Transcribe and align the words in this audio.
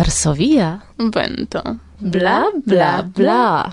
Varsovia 0.00 0.80
vento. 0.96 1.60
Bla 1.98 2.48
bla 2.64 3.02
bla. 3.04 3.70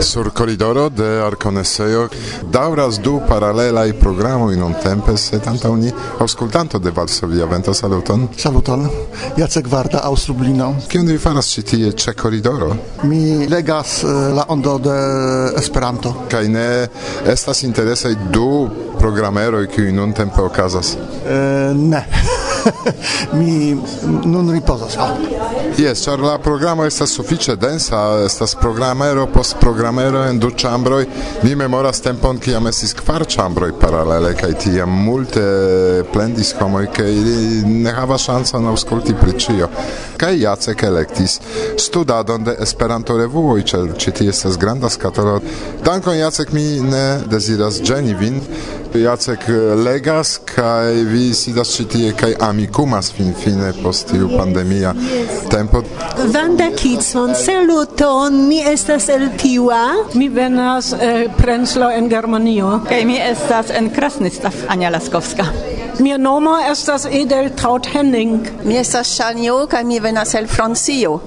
Sur 0.00 0.32
corridoro 0.32 0.88
de 0.88 1.20
Arconeseo 1.22 2.08
dauras 2.50 2.98
du 2.98 3.20
paralela 3.28 3.84
i 3.86 3.92
programo 3.92 4.50
in 4.50 4.60
un 4.60 4.74
tempe 4.82 5.16
se 5.16 5.38
tanta 5.38 5.68
uni 5.68 5.92
auscultanto 6.18 6.78
de 6.78 6.90
Varsovia 6.90 7.46
vento 7.46 7.72
saluton. 7.72 8.28
Saluton. 8.34 8.90
Jacek 9.36 9.70
Warda 9.70 10.02
aus 10.02 10.26
Lublino. 10.26 10.74
Kion 10.88 11.06
vi 11.06 11.16
faras 11.16 11.46
ci 11.46 11.62
tie 11.62 11.94
ce 11.94 12.14
koridoro? 12.14 12.76
Mi 13.02 13.46
legas 13.46 14.02
eh, 14.02 14.32
la 14.34 14.46
ondo 14.48 14.78
de 14.78 15.54
Esperanto. 15.56 16.26
Kaj 16.28 16.48
ne 16.48 16.88
estas 17.24 17.62
interesaj 17.62 18.18
du 18.32 18.68
programeroj 18.98 19.68
kiuj 19.68 19.92
nuntempe 19.92 20.42
okazas. 20.42 20.96
Uh, 21.22 21.70
ne. 21.76 22.06
mi 23.38 23.76
non 24.24 24.50
ripozas. 24.50 24.96
Ah. 24.98 25.14
Yes, 25.78 26.04
char 26.04 26.20
la 26.20 26.38
programo 26.38 26.84
estas 26.84 27.10
sufiĉe 27.10 27.56
densa, 27.56 27.98
estas 28.26 28.54
programero 28.54 29.26
post 29.26 29.56
programero 29.60 30.24
en 30.24 30.38
du 30.38 30.50
chambroi 30.50 31.06
Ni 31.42 31.54
memoras 31.54 32.00
tempon 32.00 32.38
kiam 32.38 32.66
estis 32.66 32.94
kvar 32.94 33.24
chambroi 33.24 33.72
paralele 33.80 34.34
kai 34.36 34.52
tiam 34.58 34.90
multe 35.04 35.42
plendis 36.12 36.52
homoj 36.60 36.86
ke 36.96 37.06
ili 37.12 37.62
ne 37.84 37.92
havas 37.96 38.26
ŝancon 38.28 38.66
aŭskulti 38.72 39.14
pri 39.20 39.36
ĉio. 39.38 39.68
Kaj 40.20 40.36
Jacek 40.40 40.82
elektis 40.82 41.38
studadon 41.78 42.44
de 42.44 42.56
Esperanto 42.60 43.16
revuoj, 43.16 43.62
ĉar 43.72 43.94
ĉi 43.98 44.12
tie 44.18 44.28
estas 44.34 44.58
granda 44.58 44.90
skatolo. 44.90 45.38
Dankon 45.84 46.18
Jacek 46.18 46.52
mi 46.52 46.80
ne 46.80 47.04
deziras 47.30 47.80
ĝeni 47.82 48.14
vin, 48.14 48.40
Jacek 48.94 49.48
legas 49.84 50.40
kaj 50.54 50.92
vi 50.92 51.34
sidas 51.34 51.70
ĉi 51.76 51.84
tie 51.92 52.12
kaj 52.12 52.32
amikumas 52.42 53.12
finfine 53.14 53.72
post 53.82 54.10
tiu 54.10 54.28
pandemia 54.38 54.94
yes. 54.94 55.36
tempo. 55.50 55.82
Vanda 56.34 56.70
Kitson, 56.76 57.34
saluton, 57.34 58.48
mi 58.48 58.58
estas 58.72 59.08
el 59.08 59.28
Tiua. 59.38 59.84
Mi 60.14 60.28
venas 60.28 60.92
eh, 60.92 61.28
Prenzlo 61.38 61.90
en 61.90 62.10
Germanio. 62.10 62.80
Kaj 62.88 63.04
mi 63.04 63.18
estas 63.18 63.70
en 63.70 63.90
Krasnistav, 63.94 64.54
Anja 64.68 64.90
Laskowska. 64.90 65.46
Mia 66.00 66.18
nomo 66.18 66.58
estas 66.70 67.06
Edel 67.06 67.50
Traut 67.56 67.86
Henning. 67.86 68.48
Mi 68.64 68.76
estas 68.76 69.16
Chanjo 69.16 69.66
kaj 69.70 69.84
mi 69.84 70.00
venas 70.00 70.34
el 70.34 70.46
Francio. 70.46 71.20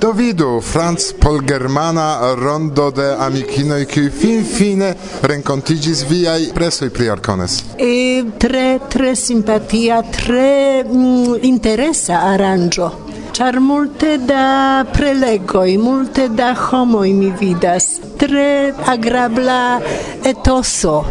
Do 0.00 0.12
vidu 0.12 0.60
Franz 0.60 1.12
polgermana 1.20 2.34
rondo 2.34 2.90
de 2.90 3.06
amikinoj 3.18 3.80
kiuj 3.90 4.10
finfine 4.14 4.92
renkontiĝis 5.30 6.04
viaj 6.06 6.52
presoj 6.54 6.86
pri 6.94 7.08
Arkones. 7.10 7.56
E, 7.82 8.22
tre 8.38 8.78
tre 8.92 9.16
simpatia, 9.18 9.98
tre 10.14 10.84
mm, 10.84 11.40
interesa 11.50 12.20
aranĝo. 12.28 12.92
Char 13.34 13.58
multe 13.60 14.14
da 14.22 14.84
prelegoi, 14.94 15.74
multe 15.82 16.28
da 16.28 16.52
homoi 16.54 17.12
mi 17.12 17.32
vidas, 17.40 17.90
tre 18.22 18.72
agrabla 18.94 19.60
etoso 20.22 21.02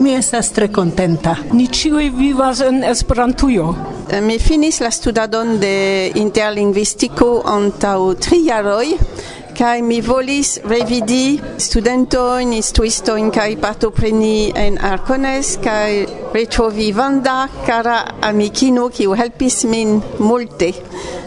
Mi 0.00 0.14
estas 0.14 0.50
tre 0.52 0.68
contenta. 0.72 1.36
Ni 1.52 1.66
ĉiuj 1.68 2.08
vivas 2.16 2.60
en 2.64 2.82
Esperantujo. 2.84 3.74
Eh, 4.10 4.20
mi 4.20 4.38
finis 4.38 4.80
la 4.80 4.90
studadon 4.90 5.58
de 5.60 6.10
interlingvistiko 6.20 7.42
antaŭ 7.46 8.14
tri 8.14 8.42
jaroj 8.46 8.86
kai 9.56 9.82
mi 9.82 10.00
volis 10.00 10.58
revidi 10.64 11.40
studentoin, 11.58 12.52
istuistoin 12.52 13.30
kai 13.30 13.56
partopreni 13.60 14.52
en 14.56 14.78
Arcones 14.78 15.56
kai 15.62 16.06
retrovi 16.34 16.92
Vanda 16.92 17.48
cara 17.66 17.98
amikino 18.22 18.88
kiu 18.88 19.16
helpis 19.18 19.64
min 19.64 20.00
multe 20.18 20.72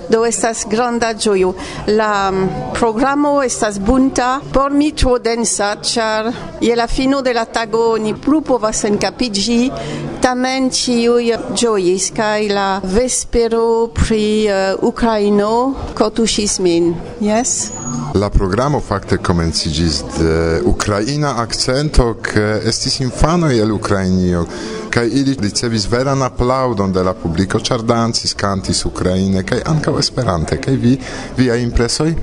do 0.09 0.25
estas 0.25 0.65
granda 0.69 1.13
gioio. 1.13 1.53
La 1.87 2.31
mm, 2.31 2.73
programo 2.73 3.41
estas 3.43 3.79
bunta, 3.79 4.41
por 4.53 4.71
mi 4.71 4.91
tro 4.91 5.17
densa, 5.19 5.75
char 5.81 6.31
je 6.61 6.75
la 6.75 6.87
fino 6.87 7.21
de 7.21 7.33
la 7.33 7.45
tago 7.45 7.97
ni 7.97 8.13
plu 8.13 8.41
povas 8.41 8.83
encapigi, 8.83 9.71
tamen 10.21 10.69
ciu 10.69 11.17
giois, 11.55 12.11
kai 12.15 12.49
la 12.49 12.81
vespero 12.83 13.89
pri 13.93 14.47
uh, 14.49 14.85
Ukraino 14.85 15.75
cotusis 15.95 16.59
min, 16.59 16.93
yes? 17.21 17.84
La 18.15 18.29
programo 18.29 18.79
fakte 18.79 19.17
komenciĝis 19.17 19.97
de 20.17 20.61
ukraina 20.65 21.33
akcento 21.41 22.05
ke 22.23 22.43
estis 22.71 22.99
infanoj 23.03 23.51
el 23.59 23.73
Ukrainio 23.75 24.45
kaj 24.89 25.09
ili 25.19 25.33
ricevis 25.41 25.89
veran 25.91 26.23
aplaŭdon 26.23 26.93
de 26.95 27.03
la 27.03 27.13
publiko, 27.13 27.59
ĉar 27.59 27.83
dancis, 27.83 28.33
kantis 28.39 28.85
ukraine 28.87 29.43
kaj 29.43 29.59
ankaŭ 29.67 29.97
Esperante. 29.99 30.61
Kaj 30.63 30.75
vi, 30.85 30.93
viaj 31.37 31.59
impresoj? 31.65 32.13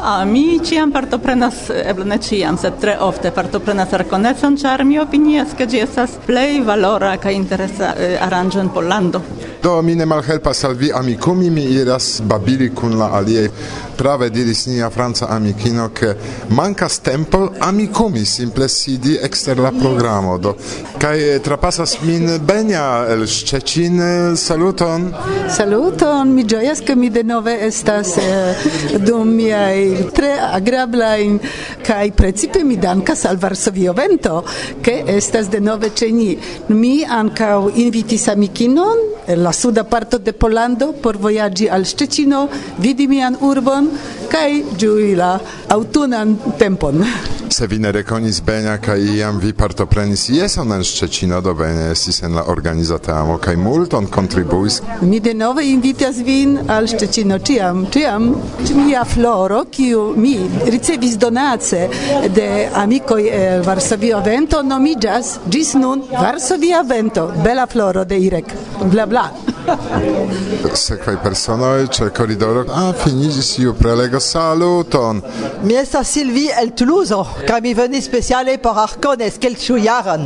A, 0.00 0.24
mi 0.24 0.60
ciam 0.64 0.92
partoprenas, 0.92 1.70
eble 1.70 2.04
ne 2.04 2.18
ciam, 2.18 2.58
sed 2.60 2.76
tre 2.80 2.96
ofte 3.00 3.30
partoprenas 3.32 3.92
arkonecon, 3.96 4.56
ĉar 4.60 4.84
mi 4.84 4.98
opinias, 5.00 5.54
ke 5.56 5.66
ĝi 5.66 5.80
estas 5.86 6.18
plej 6.26 6.60
valora 6.66 7.16
kaj 7.22 7.34
interesa 7.34 7.94
eh, 7.96 8.16
aranĝo 8.20 8.60
en 8.60 8.72
Pollando. 8.74 9.22
Do 9.62 9.82
mi 9.82 9.94
ne 9.94 10.06
malhelpas 10.06 10.64
al 10.64 10.74
vi 10.74 10.92
amikumi, 10.94 11.50
mi 11.50 11.64
iras 11.64 12.20
babili 12.24 12.68
kun 12.74 12.98
la 12.98 13.08
aliei. 13.18 13.48
Prave 13.96 14.28
diris 14.30 14.66
nia 14.66 14.90
franca 14.90 15.26
amikino, 15.30 15.88
ke 15.88 16.12
mankas 16.48 16.98
tempo 16.98 17.48
amikumi 17.60 18.24
simple 18.24 18.68
sidi 18.68 19.16
ekster 19.22 19.58
la 19.58 19.72
programo. 19.72 20.38
Do 20.38 20.54
kaj 20.98 21.34
eh, 21.34 21.38
trapasas 21.42 21.96
min 22.02 22.38
Benia 22.46 23.06
el 23.08 23.26
Szczecin. 23.26 24.00
Eh, 24.00 24.36
saluton. 24.36 25.12
Saluton, 25.56 26.34
mi 26.34 26.44
ĝojas, 26.44 26.84
ke 26.86 26.94
mi 26.94 27.10
denove 27.10 27.56
estas 27.66 28.16
eh, 28.18 28.66
dum 28.98 29.34
miaj 29.34 29.95
tre 30.16 30.32
agrabla 30.38 31.16
in 31.18 31.38
kai 31.86 32.10
precipe 32.12 32.64
mi 32.64 32.76
dankas 32.76 33.24
al 33.24 33.36
Varsovio 33.36 33.92
vento 33.92 34.42
ke 34.82 35.02
estas 35.16 35.50
de 35.52 35.60
nove 35.60 35.90
ĉe 35.90 36.10
ni 36.12 36.30
mi 36.68 36.94
ankaŭ 37.04 37.70
invitis 37.74 38.28
amikinon 38.28 39.04
la 39.44 39.52
suda 39.52 39.84
parto 39.84 40.18
de 40.18 40.32
Polando 40.32 40.92
por 41.02 41.16
vojaĝi 41.16 41.70
al 41.70 41.84
Szczecino 41.84 42.46
vidi 42.78 43.08
mian 43.10 43.36
urbon 43.40 43.90
kaj 44.30 44.50
ĝui 44.78 45.14
la 45.18 45.34
aŭtunan 45.68 46.36
tempon 46.58 47.02
se 47.48 47.66
vi 47.66 47.78
ne 47.78 47.92
rekonis 47.92 48.42
Benia 48.42 48.78
kaj 48.78 49.00
iam 49.16 49.38
vi 49.38 49.52
partoprenis 49.52 50.28
jeson 50.28 50.72
en 50.72 50.84
Szczecino 50.84 51.40
do 51.40 51.54
Benia 51.54 51.90
estis 51.90 52.22
en 52.22 52.34
la 52.34 52.44
organizatamo 52.46 53.38
kaj 53.38 53.56
multon 53.56 54.06
kontribuis. 54.06 54.80
Mi 55.00 55.20
denove 55.20 55.66
invitas 55.70 56.16
vin 56.16 56.58
al 56.68 56.86
Szczecino 56.86 57.38
ciam 57.38 57.86
ciam 57.92 58.34
mia 58.74 59.04
floro 59.04 59.64
kiu 59.70 60.14
mi 60.16 60.38
ricevis 60.66 61.16
donace 61.18 61.88
de 62.34 62.68
amikoj 62.74 63.28
el 63.32 63.62
Varsovia 63.62 64.18
Vento 64.18 64.62
nomigas 64.62 65.38
gis 65.50 65.74
nun 65.74 66.02
Varsovia 66.12 66.82
Vento, 66.82 67.32
bela 67.44 67.66
floro 67.66 68.04
de 68.04 68.18
Irek. 68.18 68.54
Bla 68.84 69.06
bla. 69.06 69.30
Sekvaj 70.86 71.16
personoj 71.22 71.86
ĉe 71.96 72.08
koridoro. 72.16 72.64
Ah, 72.70 72.92
finiĝis 73.04 73.58
iu 73.58 73.74
prelego 73.74 74.20
saluton. 74.20 75.22
Mi 75.62 75.74
estas 75.74 76.12
Silvi 76.12 76.48
el 76.62 76.70
Toulouse. 76.78 77.35
Kaj 77.44 77.60
mi 77.60 77.74
venis 77.74 78.06
speciale 78.08 78.56
por 78.58 78.78
Arcones 78.78 79.36
kelkxu 79.38 79.76
jaron. 79.76 80.24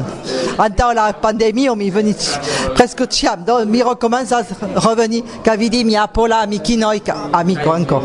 Antaŭ 0.59 0.93
la 0.95 1.09
pandemio 1.23 1.75
mi 1.75 1.91
venis 1.91 2.29
preskaŭ 2.77 3.07
ĉiam, 3.17 3.43
do 3.45 3.59
mi 3.67 3.83
rekomencas 3.83 4.53
reveni 4.85 5.23
kaj 5.45 5.57
vidi 5.57 5.83
mia 5.85 6.07
pola 6.07 6.43
amikinoj 6.47 6.99
kaj 7.07 7.17
amiko 7.41 7.73
ankaŭ. 7.75 8.01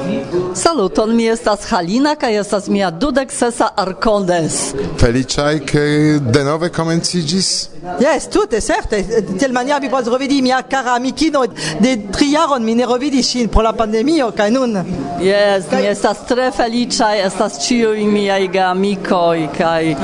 Saluton, 0.55 1.13
mi 1.15 1.27
estas 1.29 1.69
Halina 1.69 2.15
kaj 2.15 2.33
estas 2.41 2.67
mia 2.67 2.89
dudek 2.91 3.31
sesa 3.31 3.69
Arcones. 3.85 4.59
Feliĉaj 5.01 5.53
ke 5.69 5.85
denove 6.31 6.71
komenciĝis 6.73 7.51
Yes, 7.99 8.29
tute, 8.29 8.61
certe. 8.61 9.03
Tiel 9.37 9.51
mania 9.53 9.77
vi 9.79 9.89
povas 9.89 10.07
revidi 10.07 10.41
mia 10.41 10.61
cara 10.69 10.95
amikino 10.95 11.45
de 11.79 11.95
tri 12.11 12.31
jaron 12.31 12.63
mi 12.63 12.75
ne 12.75 12.85
revidis 12.85 13.29
ŝin 13.31 13.49
pro 13.53 13.61
la 13.61 13.73
pandemio 13.73 14.31
kaj 14.37 14.49
nun. 14.51 14.73
Yes, 15.21 15.69
mi 15.71 15.85
estas 15.87 16.25
tre 16.27 16.49
feliĉaj, 16.51 17.21
estas 17.27 17.59
ĉiuj 17.67 18.07
miaj 18.09 18.47
geamikoj 18.55 19.47
kaj 19.57 19.95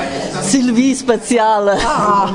Silvi 0.42 0.96
speciale. 0.96 1.76
Ah, 1.86 2.32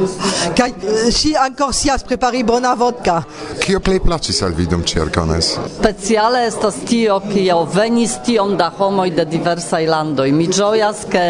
kaj 0.57 0.69
eh, 0.71 1.09
ŝi 1.15 1.33
ankaŭ 1.47 1.71
scias 1.75 2.05
prepari 2.07 2.43
bona 2.47 2.75
vodka. 2.79 3.17
Kio 3.63 3.81
plej 3.81 3.99
plaĉis 4.05 4.43
al 4.47 4.55
vi 4.57 4.67
dum 4.71 4.85
ĉirkaŭnes? 4.87 5.49
Speciale 5.79 6.45
estas 6.47 6.79
tio, 6.89 7.19
kio 7.33 7.63
venis 7.75 8.19
tiom 8.27 8.55
da 8.59 8.71
homoj 8.79 9.09
de 9.17 9.25
diversaj 9.31 9.83
landoj. 9.91 10.29
Mi 10.33 10.47
ĝojas, 10.53 11.03
ke 11.11 11.25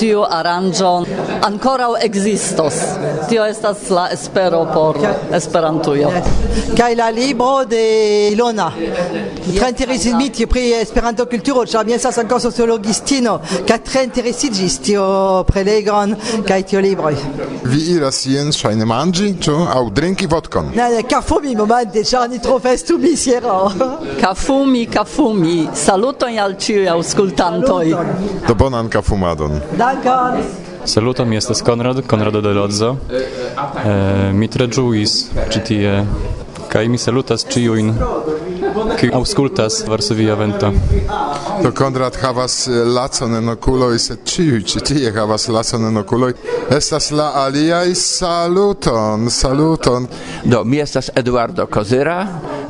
tiu 0.00 0.24
aranĝo 0.26 0.92
ankoraŭ 1.46 1.92
ekzistos. 2.08 2.80
Tio 3.30 3.39
tio 3.40 3.46
estas 3.46 3.90
la 3.90 4.08
espero 4.12 4.68
por 4.74 4.96
Esperantujo. 5.32 6.10
Kaj 6.76 6.94
la 6.94 7.10
libro 7.10 7.64
de 7.64 8.28
Ilona. 8.32 8.72
Tre 9.56 9.68
interesiĝis 9.68 10.46
pri 10.48 10.64
Esperanto 10.80 11.24
kulturo, 11.26 11.64
ĉar 11.64 11.86
mi 11.86 11.94
estas 11.96 12.18
ankaŭ 12.20 12.40
sociologistino, 12.40 13.38
kaj 13.68 13.78
tre 13.86 14.04
interesiĝis 14.04 14.78
tio 14.84 15.06
prelegon 15.48 16.14
kaj 16.48 16.62
tio 16.62 16.80
libroj. 16.84 17.14
Vi 17.64 17.82
iras 17.96 18.26
jen 18.26 18.52
ŝajne 18.52 18.84
manĝi, 18.84 19.32
ĉu 19.40 19.56
aŭ 19.72 19.84
drinki 19.96 20.28
vodkon? 20.30 20.72
Ne, 20.76 20.88
ne, 20.96 21.02
kafumi 21.08 21.56
momente, 21.56 22.04
ĉar 22.04 22.28
ni 22.30 22.40
tro 22.44 22.58
festumis 22.60 23.24
hieraŭ. 23.30 23.60
Kafumi, 24.20 24.86
kafumi. 24.86 25.60
Saluton 25.74 26.36
al 26.38 26.58
ĉiuj 26.60 26.90
aŭskultantoj. 26.96 27.86
Do 28.48 28.54
bonan 28.54 28.92
kafumadon. 28.92 29.62
Dankon. 29.80 30.68
Saluton, 30.84 31.28
mi 31.28 31.36
estas 31.36 31.62
Konrad, 31.62 32.06
Konrado 32.06 32.40
de 32.40 32.48
Lodzo. 32.48 32.96
Eh, 33.10 34.32
mi 34.32 34.48
tre 34.48 34.66
ĝuis 34.66 35.30
ĉi 35.50 35.60
tie 35.64 36.04
kaj 36.70 36.88
mi 36.88 36.98
salutas 36.98 37.42
ĉiujn 37.50 37.88
kiuj 39.00 39.10
aŭskultas 39.18 39.80
Varsovia 39.90 40.34
Vento. 40.38 40.70
To 41.62 41.72
Konrad 41.76 42.16
havas 42.22 42.68
eh, 42.68 42.84
lacon 42.96 43.34
en 43.40 43.48
okuloj, 43.56 43.98
sed 43.98 44.22
ĉiuj 44.24 44.62
ĉi 44.72 44.82
tie 44.90 45.12
havas 45.16 45.48
lacon 45.48 45.88
en 45.88 46.02
okuloj. 46.04 46.32
Estas 46.76 47.10
la 47.10 47.30
aliaj 47.42 47.94
saluton, 47.98 49.26
saluton. 49.30 50.06
Do, 50.44 50.62
mi 50.64 50.78
estas 50.78 51.10
Eduardo 51.16 51.66
Kozira, 51.66 52.20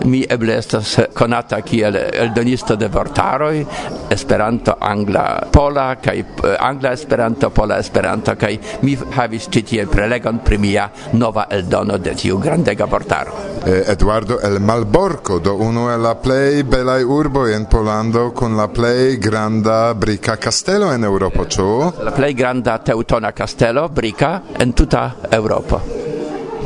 mi 0.05 0.25
eble 0.29 0.57
estas 0.59 0.99
konata 1.15 1.61
kiel 1.61 1.97
eldonisto 2.13 2.77
de 2.77 2.89
vortaroj 2.89 3.65
Esperanto, 4.11 4.75
angla, 4.81 5.25
pola 5.53 5.95
kaj 6.03 6.19
eh, 6.19 6.57
angla 6.59 6.93
Esperanto, 6.93 7.51
pola 7.51 7.79
Esperanto 7.79 8.35
kaj 8.37 8.57
mi 8.83 8.97
havis 9.17 9.49
ĉi 9.53 9.63
tie 9.63 9.87
prelegon 9.87 10.41
pri 10.45 10.59
mia 10.59 10.89
nova 11.13 11.47
eldono 11.51 11.99
de 11.99 12.15
tiu 12.15 12.39
grandega 12.39 12.87
vortaro. 12.91 13.33
Eduardo 13.67 14.41
el 14.43 14.59
Malborco, 14.61 15.39
do 15.39 15.55
unu 15.55 15.89
el 15.93 16.01
la 16.03 16.15
plej 16.17 16.65
belaj 16.65 17.05
urboj 17.05 17.55
en 17.55 17.67
Pollando 17.71 18.31
kun 18.35 18.57
la 18.57 18.69
plej 18.69 19.19
granda 19.21 19.95
brika 19.95 20.37
kastelo 20.37 20.93
en 20.93 21.05
Eŭropo, 21.05 21.45
ĉu? 21.45 21.67
La 22.05 22.15
plej 22.17 22.35
granda 22.35 22.79
teutona 22.79 23.33
kastelo 23.33 23.89
brika 23.89 24.39
en 24.59 24.73
tuta 24.73 25.11
Eŭropo. 25.31 26.10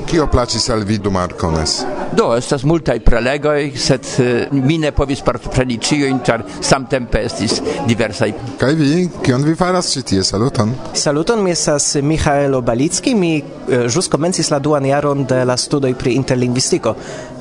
Kio 0.07 0.27
placis 0.31 0.69
al 0.71 0.85
vi 0.85 0.99
dum 0.99 1.17
Arkones? 1.17 1.79
Do, 2.15 2.29
estas 2.37 2.63
multaj 2.69 3.01
prelegoj, 3.03 3.73
sed 3.81 4.07
eh, 4.23 4.53
mi 4.53 4.77
ne 4.79 4.93
povis 4.95 5.23
partopreni 5.27 5.79
ĉiujn, 5.83 6.21
ĉar 6.27 6.45
samtempe 6.63 7.25
estis 7.27 7.57
diversaj. 7.89 8.31
Kaj 8.61 8.73
vi, 8.79 8.91
kion 9.25 9.43
vi 9.47 9.57
faras 9.59 9.91
ĉi 9.95 10.05
tie? 10.11 10.23
Saluton. 10.27 10.75
Saluton, 10.95 11.43
mi 11.43 11.51
estas 11.55 11.95
Mihaelo 12.03 12.61
Balicki, 12.63 13.17
mi 13.19 13.33
eh, 13.39 13.89
ĵus 13.91 14.11
komencis 14.13 14.53
la 14.55 14.61
duan 14.63 14.87
jaron 14.87 15.27
de 15.27 15.43
la 15.49 15.57
studoj 15.59 15.95
pri 15.99 16.15
interlingvistiko 16.21 16.95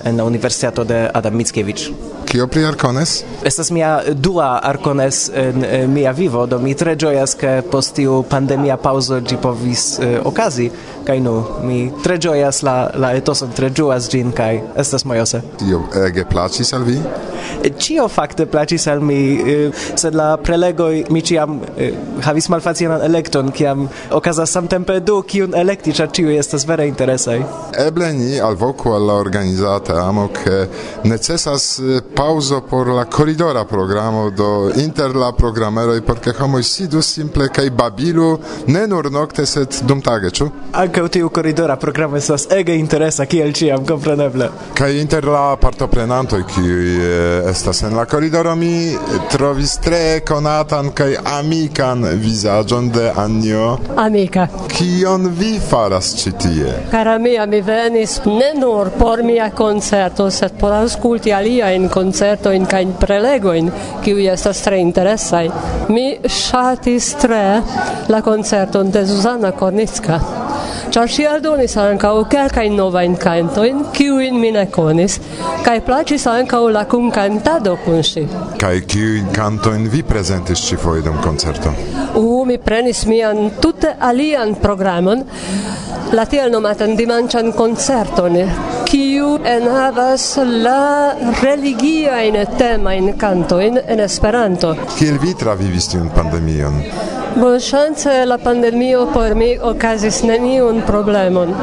en 0.03 0.17
la 0.17 0.25
Universitato 0.25 0.83
de 0.83 1.05
Adam 1.13 1.37
Mickiewicz. 1.37 1.89
Kio 2.33 2.47
pri 2.47 2.65
Arkones? 2.65 3.23
Estas 3.45 3.69
mia 3.71 4.01
dua 4.13 4.59
Arkones 4.63 5.29
en 5.33 5.65
eh, 5.65 5.87
mia 5.87 6.11
vivo, 6.11 6.45
do 6.45 6.57
mi 6.59 6.73
tre 6.73 6.95
ĝojas 6.97 7.35
ke 7.37 7.51
post 7.71 7.93
tiu 7.99 8.23
pandemia 8.29 8.77
paŭzo 8.81 9.19
ĝi 9.21 9.37
povis 9.37 9.83
eh, 9.99 10.17
okazi 10.25 10.71
kaj 11.05 11.19
nu 11.19 11.43
mi 11.63 11.91
tre 12.03 12.17
ĝojas 12.17 12.63
la 12.63 12.75
la 12.95 13.11
etoson 13.13 13.51
tre 13.55 13.69
ĝuas 13.69 14.09
ĝin 14.09 14.31
kaj 14.33 14.61
estas 14.81 15.05
mojose. 15.05 15.41
Tio 15.59 15.83
ege 16.07 16.25
plaĉis 16.25 16.73
al 16.73 16.83
vi? 16.87 16.97
Eh, 17.63 17.71
ĉio 17.79 18.07
fakte 18.09 18.45
plaĉis 18.45 18.87
al 18.87 19.01
mi, 19.03 19.19
eh, 19.35 19.83
sed 19.95 20.15
la 20.15 20.37
prelegoj 20.37 21.05
mi 21.09 21.21
ĉiam 21.21 21.59
eh, 21.77 21.93
havis 22.23 22.49
malfacilan 22.49 23.03
elekton, 23.05 23.51
kiam 23.51 23.87
okazas 24.11 24.51
samtempe 24.51 24.99
du 24.99 25.21
kiun 25.21 25.55
elekti, 25.55 25.93
ĉar 25.93 26.11
ĉiuj 26.15 26.37
estas 26.39 26.67
vere 26.67 26.87
interesaj. 26.87 27.39
Eble 27.85 28.13
ni 28.13 28.39
alvoku 28.41 28.93
al 28.95 29.07
la 29.07 29.19
organizata 29.21 29.99
amo 30.07 30.27
ke 30.33 30.65
necesas 31.03 31.79
eh, 31.79 32.01
pauso 32.23 32.61
por 32.61 32.87
la 32.87 33.03
koridora 33.05 33.65
programo 33.65 34.29
do 34.29 34.71
inter 34.75 35.13
la 35.15 35.31
programeroj 35.31 36.01
por 36.01 36.19
ke 36.19 36.31
homoj 36.39 36.63
sidu 36.63 37.01
simple 37.01 37.49
kaj 37.49 37.69
babilu 37.69 38.39
ne 38.67 38.87
nur 38.87 39.09
nokte 39.11 39.43
sed 39.45 39.75
dumtage 39.89 40.29
ĉu 40.37 40.47
ankaŭ 40.83 41.03
tiu 41.15 41.29
koridora 41.29 41.75
programo 41.75 42.17
estas 42.17 42.45
ege 42.59 42.77
interesa 42.79 43.25
kiel 43.25 43.51
ĉiam 43.59 43.83
kompreneble 43.89 44.47
kaj 44.79 44.89
inter 45.01 45.27
la 45.35 45.41
partoprenantoj 45.65 46.39
kiuj 46.53 46.93
eh, 47.07 47.49
estas 47.51 47.83
en 47.83 47.97
la 47.99 48.05
koridoro 48.05 48.55
mi 48.55 48.71
trovis 49.35 49.75
tre 49.83 50.21
konatan 50.27 50.93
kaj 50.95 51.09
amikan 51.33 52.07
vizaĝon 52.23 52.89
de 52.95 53.11
Anjo. 53.25 53.67
Amika 53.97 54.47
kion 54.77 55.27
vi 55.39 55.51
faras 55.69 56.13
ĉi 56.21 56.33
tie? 56.45 56.71
Kara 56.91 57.17
mia 57.19 57.45
mi 57.45 57.61
venis 57.61 58.15
ne 58.25 58.53
nur 58.61 58.95
por 58.99 59.23
mia 59.23 59.51
koncerto 59.51 60.31
sed 60.31 60.55
por 60.61 60.71
aŭskulti 60.79 61.35
aliajn 61.35 61.89
koncertojn 61.89 62.12
koncertojn 62.13 62.67
kaj 62.69 62.83
prelegojn, 63.01 63.71
kiuj 64.05 64.27
estas 64.35 64.59
tre 64.61 64.77
interesaj. 64.83 65.47
Mi 65.89 66.05
ŝatis 66.29 67.07
tre 67.17 67.41
la 68.13 68.21
koncerton 68.21 68.91
de 68.93 69.01
Zuzana 69.09 69.51
Kornicka 69.57 70.42
ĉar 70.93 71.09
ŝi 71.09 71.23
aldonis 71.25 71.73
ankaŭ 71.81 72.11
kelkajn 72.29 72.75
novajn 72.77 73.15
kantojn, 73.17 73.79
kiujn 73.95 74.35
mi 74.37 74.51
ne 74.53 74.67
konis, 74.69 75.15
kaj 75.65 75.79
plaĉis 75.87 76.27
ankaŭ 76.29 76.59
la 76.75 76.83
kunkantado 76.91 77.73
kun 77.81 78.03
ŝi. 78.05 78.27
Kaj 78.61 78.75
kiujn 78.93 79.31
kantojn 79.33 79.87
vi 79.89 80.03
prezentis 80.05 80.61
ĉifoje 80.67 81.01
dum 81.07 81.17
koncerto? 81.23 81.73
Uh, 82.13 82.43
mi 82.45 82.59
prenis 82.61 83.07
mian 83.09 83.49
tute 83.63 83.95
alian 84.09 84.53
programon, 84.61 85.25
la 86.13 86.27
tiel 86.29 86.53
nomatan 86.53 86.93
dimanĉan 86.99 87.49
koncerton, 87.57 88.37
kiu 88.91 89.33
enhavas 89.55 90.27
la 90.67 90.77
religiajn 91.41 92.37
temajn 92.61 93.15
kantojn 93.17 93.81
en 93.87 94.05
Esperanto. 94.05 94.75
Kiel 94.99 95.17
vi 95.25 95.33
travivis 95.41 95.89
tiun 95.95 96.13
pandemion? 96.13 96.83
Bon 97.35 97.59
chance 97.59 98.25
la 98.25 98.37
pandemio 98.37 99.05
por 99.13 99.35
mi 99.35 99.57
okazis 99.61 100.21
neniun 100.23 100.81
problemon. 100.87 101.53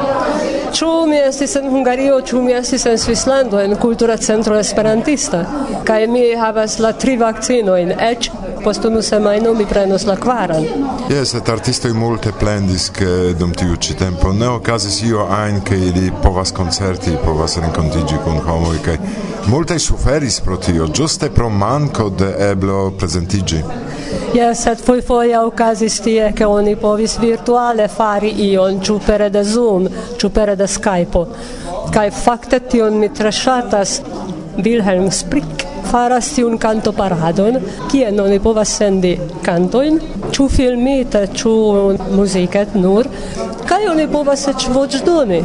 Ĉu 0.75 0.89
mi 1.07 1.17
estis 1.19 1.57
en 1.57 1.69
Hungario, 1.71 2.21
ĉu 2.21 2.43
mi 2.43 2.53
estis 2.53 2.87
en 2.87 2.99
Svislando 2.99 3.61
en 3.61 3.77
kultura 3.77 4.17
centro 4.17 4.59
esperantista 4.59 5.45
kaj 5.85 6.07
mi 6.07 6.23
havas 6.39 6.79
la 6.79 6.93
tri 6.93 7.17
vakcinojn 7.17 7.93
eĉ 8.09 8.31
post 8.65 8.85
unu 8.85 9.03
semajno 9.03 9.55
mi 9.55 9.67
prenos 9.67 10.07
la 10.07 10.17
kvaran. 10.17 10.67
Jes, 11.11 11.35
et 11.35 11.49
artistoj 11.49 11.93
multe 11.95 12.33
plendis 12.41 12.91
ke 12.95 13.35
dum 13.39 13.55
tiu 13.55 13.77
ĉi 13.77 13.97
tempo 13.99 14.33
ne 14.33 14.49
okazis 14.49 15.03
io 15.03 15.27
ajn 15.39 15.63
ke 15.67 15.79
ili 15.91 16.11
povas 16.23 16.53
koncerti, 16.53 17.17
povas 17.25 17.57
renkontiĝi 17.63 18.21
kun 18.25 18.43
homoj 18.47 18.79
kaj 18.85 18.99
multaj 19.47 19.79
suferis 19.79 20.41
pro 20.45 20.57
tio, 20.57 20.87
ĝuste 20.87 21.31
pro 21.35 21.49
manko 21.51 22.11
de 22.11 22.35
eblo 22.51 22.91
prezentiĝi. 22.99 23.63
Jes, 24.35 24.63
sed 24.63 24.79
fojfoje 24.87 25.39
okazis 25.61 26.01
tie, 26.01 26.33
che 26.33 26.45
oni 26.45 26.75
povis 26.77 27.19
virtuale 27.19 27.87
fari 27.89 28.31
ion, 28.49 28.81
ciu 28.81 28.97
pere 28.97 29.29
de 29.29 29.43
Zoom, 29.43 29.89
ciu 30.17 30.31
pere 30.31 30.55
de 30.57 30.67
Skype. 30.67 31.27
Kai 31.93 32.09
fakte 32.11 32.63
tion 32.65 32.97
mi 32.97 33.11
tre 33.13 33.29
ŝatas 33.29 33.99
Wilhelm 34.65 35.11
Sprick 35.13 35.70
faras 35.87 36.33
tiun 36.35 36.59
canto 36.59 36.93
paradon, 36.93 37.59
kie 37.91 38.09
oni 38.11 38.39
povas 38.41 38.77
sendi 38.81 39.17
cantoin, 39.45 39.99
ĉu 40.31 40.49
filmita, 40.49 41.27
ĉu 41.27 41.53
muzika 42.17 42.65
nur, 42.75 43.09
kaj 43.69 43.89
oni 43.91 44.07
povas 44.13 44.47
eĉ 44.53 44.69
voĉdoni, 44.75 45.41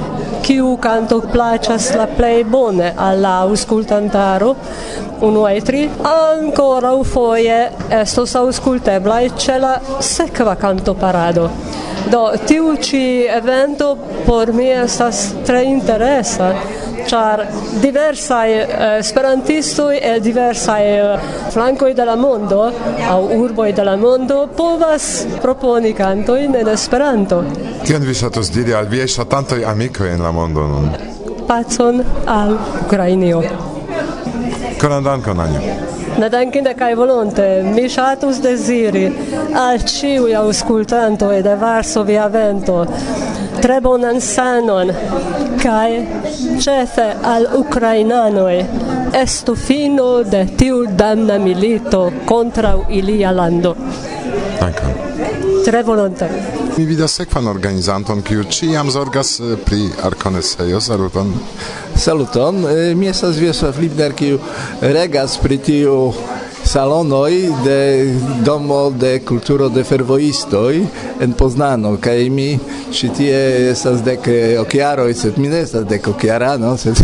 kiu 0.46 0.76
canto 0.82 1.22
plaĉas 1.34 1.92
la 1.98 2.08
plej 2.18 2.44
bone 2.50 2.92
al 2.98 3.22
la 3.22 3.34
aŭskultantaro, 3.46 4.54
unu 5.26 5.46
ai 5.50 5.62
tri, 5.62 5.86
ancora 6.12 6.92
foje 7.14 7.60
estos 8.02 8.36
aŭskulteblaj 8.36 9.24
ĉe 9.46 9.60
la 9.60 9.76
sekva 10.02 10.56
canto 10.56 10.94
parado. 10.94 11.50
Do, 12.12 12.28
tiu 12.48 12.76
ci 12.78 13.26
evento 13.26 13.96
por 14.26 14.52
mi 14.54 14.68
estas 14.70 15.34
tre 15.46 15.64
interesa, 15.66 16.52
char 17.06 17.48
diversai 17.80 18.52
eh, 18.54 18.98
esperantistoi 18.98 19.98
e 19.98 20.20
diversai 20.20 20.84
eh, 20.84 21.20
flancoi 21.50 21.94
de 21.94 22.04
la 22.04 22.16
mondo 22.16 22.72
au 23.10 23.40
urboi 23.40 23.74
de 23.74 23.84
la 23.84 23.96
mondo 23.96 24.50
povas 24.56 25.26
proponi 25.42 25.94
cantoin 25.94 26.56
en 26.56 26.68
esperanto. 26.68 27.44
Kion 27.84 28.02
vi 28.02 28.14
ŝatus 28.14 28.52
diri 28.52 28.74
al 28.74 28.90
viaj 28.90 29.08
ŝatantoj 29.18 29.64
amikoj 29.66 30.10
en 30.14 30.22
la 30.22 30.32
mondo 30.32 30.68
nun? 30.68 30.90
Pacon 31.48 32.04
al 32.26 32.58
Ukrainio. 32.86 33.44
Koran 34.82 35.04
dankon, 35.04 35.40
Anjo. 35.40 35.60
Ne 36.18 36.30
dankinde 36.30 36.74
kaj 36.74 36.96
volonte, 36.96 37.46
mi 37.76 37.90
ŝatus 37.90 38.40
deziri 38.44 39.06
al 39.60 39.82
ĉiuj 39.84 40.36
aŭskultantoj 40.40 41.42
de 41.44 41.56
Varsovia 41.60 42.28
Vento 42.32 42.86
tre 43.66 43.80
bonan 43.82 44.20
sanon 44.22 44.92
kaj 45.62 45.92
ĉefe 46.62 47.06
al 47.30 47.48
ukrainanoj 47.58 48.60
estu 49.22 49.56
fino 49.56 50.10
de 50.34 50.42
tiu 50.60 50.84
damna 51.00 51.38
milito 51.46 52.02
kontraŭ 52.30 52.76
ilia 53.00 53.32
lando. 53.32 53.74
Dankon. 54.60 54.94
Tre 55.66 55.82
volonte. 55.84 56.30
Mi 56.78 56.86
vidas 56.86 57.18
sekvan 57.18 57.48
organizanton, 57.48 58.22
kiu 58.22 58.44
ĉiam 58.44 58.92
zorgas 58.92 59.40
eh, 59.40 59.58
pri 59.66 59.90
arkonesejo. 60.04 60.82
Saluton. 60.82 61.34
Saluton. 61.96 62.66
Eh, 62.70 62.96
mi 62.96 63.10
estas 63.10 63.42
Wiesław 63.42 63.82
Libner, 63.82 64.14
kiu 64.14 64.38
regas 64.82 65.40
pri 65.42 65.58
tiu 65.58 66.14
salonoi 66.66 67.54
de 67.64 68.14
domo 68.44 68.90
de 68.90 69.20
culturo 69.20 69.70
de 69.70 69.84
fervoistoi 69.84 70.88
en 71.22 71.34
Poznano 71.34 71.98
kaj 72.02 72.30
mi 72.30 72.60
ĉi 72.92 73.10
tie 73.18 73.38
estas 73.70 74.02
dek 74.04 74.28
eh, 74.28 74.58
okjaroj 74.60 75.14
sed 75.14 75.38
mi 75.38 75.48
ne 75.50 75.62
estas 75.62 75.86
dek 75.86 76.08
okjarano 76.08 76.74
sed 76.84 77.00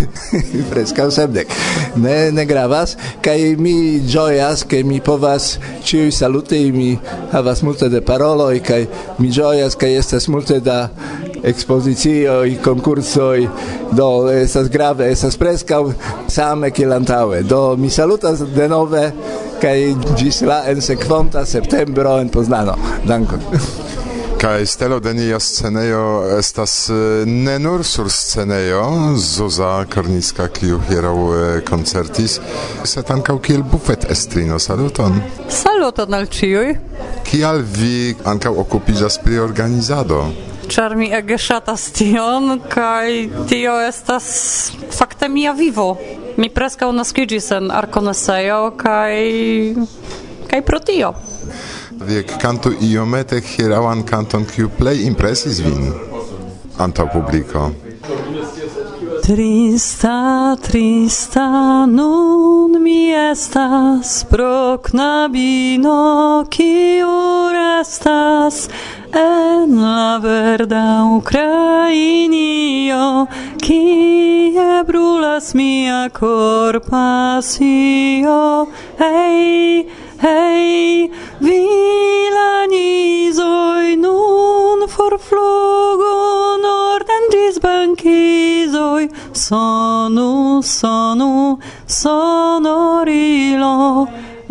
preskaŭ 0.72 1.10
sepdek. 1.12 1.54
Ne 1.96 2.32
ne 2.32 2.46
gravas. 2.46 2.98
Kaj 3.22 3.56
mi 3.60 4.00
ĝojas 4.08 4.64
ke 4.64 4.84
mi 4.84 5.00
povas 5.00 5.58
ĉiuj 5.86 6.12
saluti 6.12 6.72
mi 6.72 6.98
havas 7.32 7.62
multe 7.62 7.90
de 7.90 8.02
paroloj 8.02 8.60
kaj 8.66 8.86
mi 9.20 9.32
ĝojas 9.32 9.76
kaj 9.76 9.94
estas 9.98 10.28
multe 10.28 10.60
da 10.60 10.90
exposicioi, 11.44 12.60
concursoi, 12.64 13.50
do 13.92 14.30
esas 14.32 14.70
grave, 14.70 15.10
esas 15.10 15.38
presca 15.38 15.82
same 16.28 16.72
che 16.72 16.86
antaŭe. 16.86 17.44
Do 17.44 17.76
mi 17.78 17.90
salutas 17.90 18.44
denove 18.56 19.12
kaj 19.62 19.96
gis 20.18 20.42
la 20.42 20.64
en 20.70 20.82
sekvonta 20.82 21.46
septembro 21.46 22.20
en 22.20 22.30
Poznano. 22.30 22.78
danko 23.06 23.38
Kaj 24.42 24.66
stelo 24.66 25.00
de 25.00 25.14
nia 25.14 25.40
scenejo 25.40 26.38
estas 26.40 26.90
ne 27.26 27.60
nur 27.60 27.84
sur 27.84 28.10
scenejo 28.10 29.14
Zuza 29.18 29.86
Kornicka, 29.86 30.48
kiu 30.48 30.80
hieraŭ 30.90 31.16
koncertis, 31.70 32.40
sed 32.84 33.12
ankaŭ 33.14 33.38
kiel 33.38 33.62
bufet 33.62 34.10
estrino. 34.10 34.58
Saluton! 34.60 35.22
Saluton 35.50 36.14
al 36.14 36.26
ĉiuj! 36.26 36.74
Kial 37.30 37.62
vi 37.62 38.16
ankaŭ 38.26 38.56
okupiĝas 38.66 39.22
pri 39.22 39.38
organizado? 39.40 40.24
ĉar 40.72 40.96
mi 40.96 41.10
ege 41.12 41.36
ŝatas 41.38 41.90
tion 41.96 42.60
kaj 42.72 43.08
tio 43.50 43.74
estas 43.84 44.28
fakte 44.96 45.28
mia 45.28 45.52
vivo. 45.52 45.88
Mi 46.40 46.48
preskaŭ 46.50 46.92
naskiĝis 46.96 47.52
en 47.58 47.68
Arkonesejo 47.76 48.62
kaj 48.80 49.18
kaj 50.52 50.62
pro 50.70 50.80
tio. 50.80 51.12
Vi 52.08 52.24
kantu 52.42 52.72
iomete 52.88 53.42
hieraŭan 53.50 54.06
kanton 54.08 54.48
kiu 54.48 54.72
plej 54.78 55.04
impresis 55.10 55.60
vin 55.66 55.92
antaŭ 56.86 57.08
publiko. 57.14 57.68
Trista, 59.22 60.56
trista, 60.66 61.46
nun 61.86 62.80
mi 62.84 63.12
estas 63.14 64.24
pro 64.30 64.80
knabino, 64.88 66.00
kiu 66.50 67.12
restas 67.54 68.66
en 69.14 69.82
la 69.82 70.20
verda 70.20 71.04
Ukrainio, 71.06 72.28
kie 73.58 74.84
brulas 74.86 75.54
mia 75.54 76.10
cor 76.10 76.80
pasio, 76.80 78.68
hei, 79.00 79.88
hei, 80.22 81.12
vilanizoi 81.40 82.76
nun 83.98 84.88
forflugo 84.88 86.58
norden 86.62 87.24
gis 87.32 87.60
bankizoi, 87.60 89.10
sonu, 89.34 90.62
sonu, 90.64 91.60
sonorilo, 91.86 93.76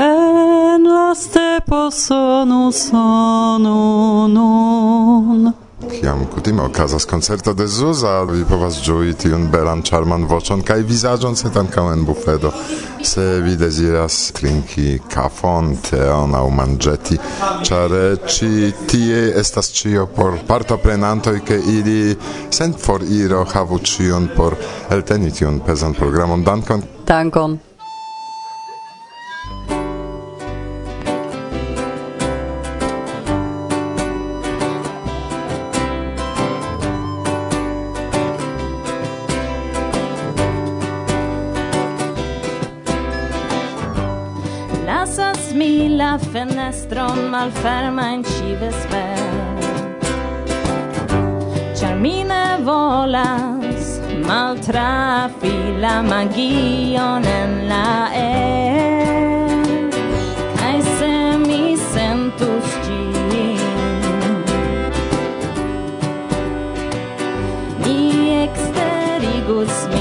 en 0.00 0.82
la 0.82 1.14
stepo 1.14 1.90
sonu 1.90 2.72
sonu 2.72 4.28
nun. 4.28 5.52
Kiam 5.90 6.26
kutime 6.34 6.62
okazas 6.62 7.04
koncerto 7.04 7.52
de 7.52 7.66
Zuza, 7.66 8.22
vi 8.22 8.44
povas 8.44 8.78
ĝui 8.84 9.14
tiun 9.14 9.46
belan 9.52 9.82
ĉarman 9.82 10.24
voĉon 10.28 10.62
kaj 10.64 10.82
vizaĝon, 10.88 11.36
sed 11.36 11.56
ankaŭ 11.56 11.86
en 11.92 12.04
bufedo. 12.04 12.52
Se 13.02 13.24
vi 13.44 13.56
deziras 13.56 14.18
trinki 14.36 14.98
kafon, 15.12 15.72
teon 15.90 16.36
aŭ 16.36 16.44
manĝeti, 16.56 17.16
ĉar 17.68 17.96
ĉi 18.26 18.50
tie 18.92 19.22
estas 19.40 19.72
ĉio 19.76 20.06
por 20.16 20.36
partoprenantoj, 20.48 21.40
ke 21.48 21.56
ili 21.76 22.14
sen 22.50 22.76
foriro 22.76 23.44
havu 23.54 23.80
ĉion 23.80 24.30
por 24.36 24.56
elteni 24.90 25.32
tiun 25.32 25.60
pezan 25.64 25.96
programon. 25.96 26.44
Dankon! 26.44 26.86
Dankon! 27.08 27.58
mi 45.54 45.88
la 45.96 46.18
fenestron 46.18 47.28
malferma 47.30 48.12
in 48.12 48.22
civesper 48.22 49.18
Char 51.74 51.94
mi 51.96 52.24
ne 52.24 52.58
volas 52.62 54.00
maltrafi 54.28 55.80
la 55.80 56.02
magion 56.02 57.24
en 57.24 57.68
la 57.68 58.10
air 58.12 59.90
Kaj 60.58 60.78
se 60.98 61.14
mi 61.46 61.76
sentus 61.92 62.68
gin 62.84 63.58
Mi 67.84 67.98
exterigus 68.44 69.74
min 69.92 69.99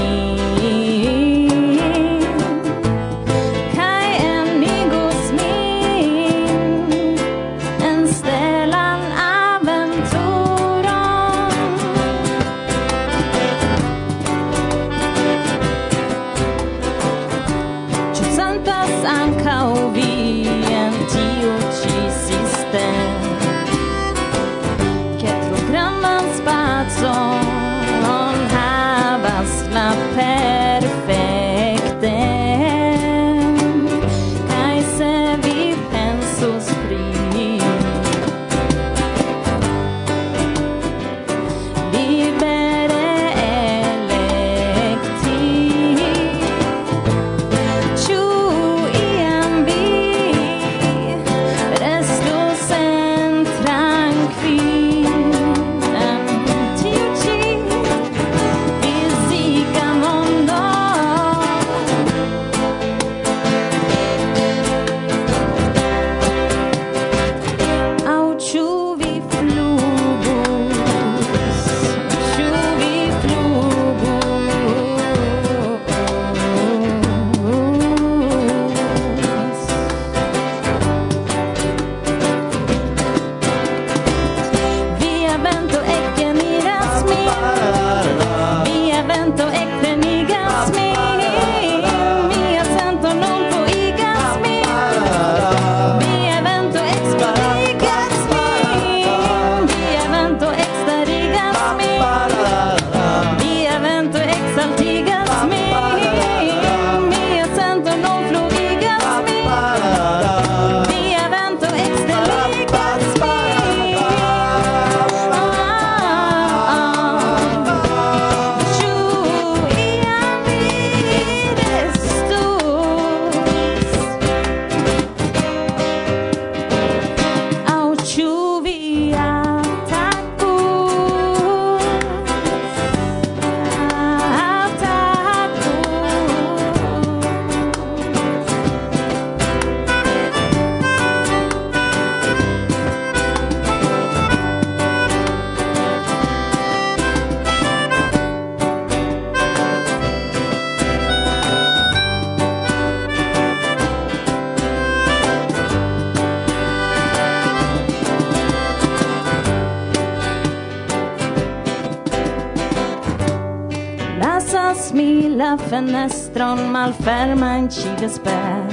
forcas 164.50 164.92
mi 164.92 165.28
la 165.28 165.56
fenestron 165.56 166.70
malferma 166.70 167.56
in 167.56 167.68
ci 167.70 167.88
vesper 168.00 168.66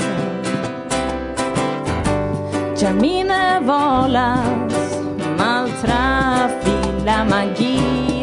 Ĉar 2.79 2.93
mi 3.01 3.24
ne 3.24 3.60
volas 3.69 4.98
maltrafi 5.38 6.77
la 7.05 7.24
magion 7.24 8.17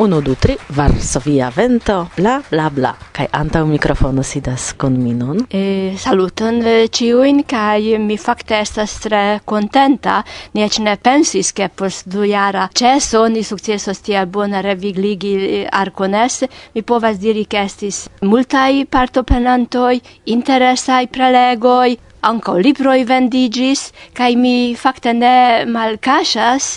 1, 0.00 0.20
2, 0.22 0.34
3, 0.34 0.56
Varsovia 0.68 1.50
vento, 1.56 2.08
bla 2.16 2.40
bla 2.50 2.70
bla. 2.70 2.94
Kaj 3.12 3.26
antaŭ 3.36 3.66
mikrofono 3.68 4.22
sidas 4.24 4.70
kun 4.72 4.96
mi 5.02 5.12
nun. 5.12 5.42
E, 5.52 5.92
saluton 6.00 6.62
ciuin 6.88 7.42
kaj 7.44 7.98
mi 8.00 8.16
fakte 8.16 8.56
estas 8.64 8.96
tre 9.04 9.40
contenta, 9.44 10.22
ni 10.54 10.64
eĉ 10.64 10.80
ne 10.86 10.96
pensis, 10.96 11.52
ke 11.52 11.68
post 11.68 12.08
dujara 12.08 12.70
ĉeso 12.72 13.26
ni 13.28 13.44
sukcesos 13.44 14.00
tiel 14.00 14.24
bone 14.26 14.62
revigligi 14.64 15.66
arcones, 15.68 16.44
Mi 16.74 16.82
povas 16.82 17.18
diri, 17.20 17.44
ke 17.44 17.60
estis 17.66 18.06
multaj 18.22 18.86
partoprenantoj, 18.88 19.98
interesaj 20.32 21.06
prelegoi, 21.12 21.98
ankaŭ 22.28 22.56
libroj 22.66 23.04
vendigis 23.08 23.86
kai 24.14 24.34
mi 24.36 24.74
fakte 24.76 25.12
ne 25.16 25.64
malkaŝas 25.66 26.68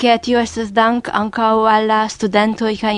ke 0.00 0.18
tio 0.22 0.40
estas 0.40 0.72
dank 0.72 1.08
anco 1.12 1.66
al 1.74 1.86
la 1.86 2.08
studentoj 2.08 2.74
kaj 2.80 2.96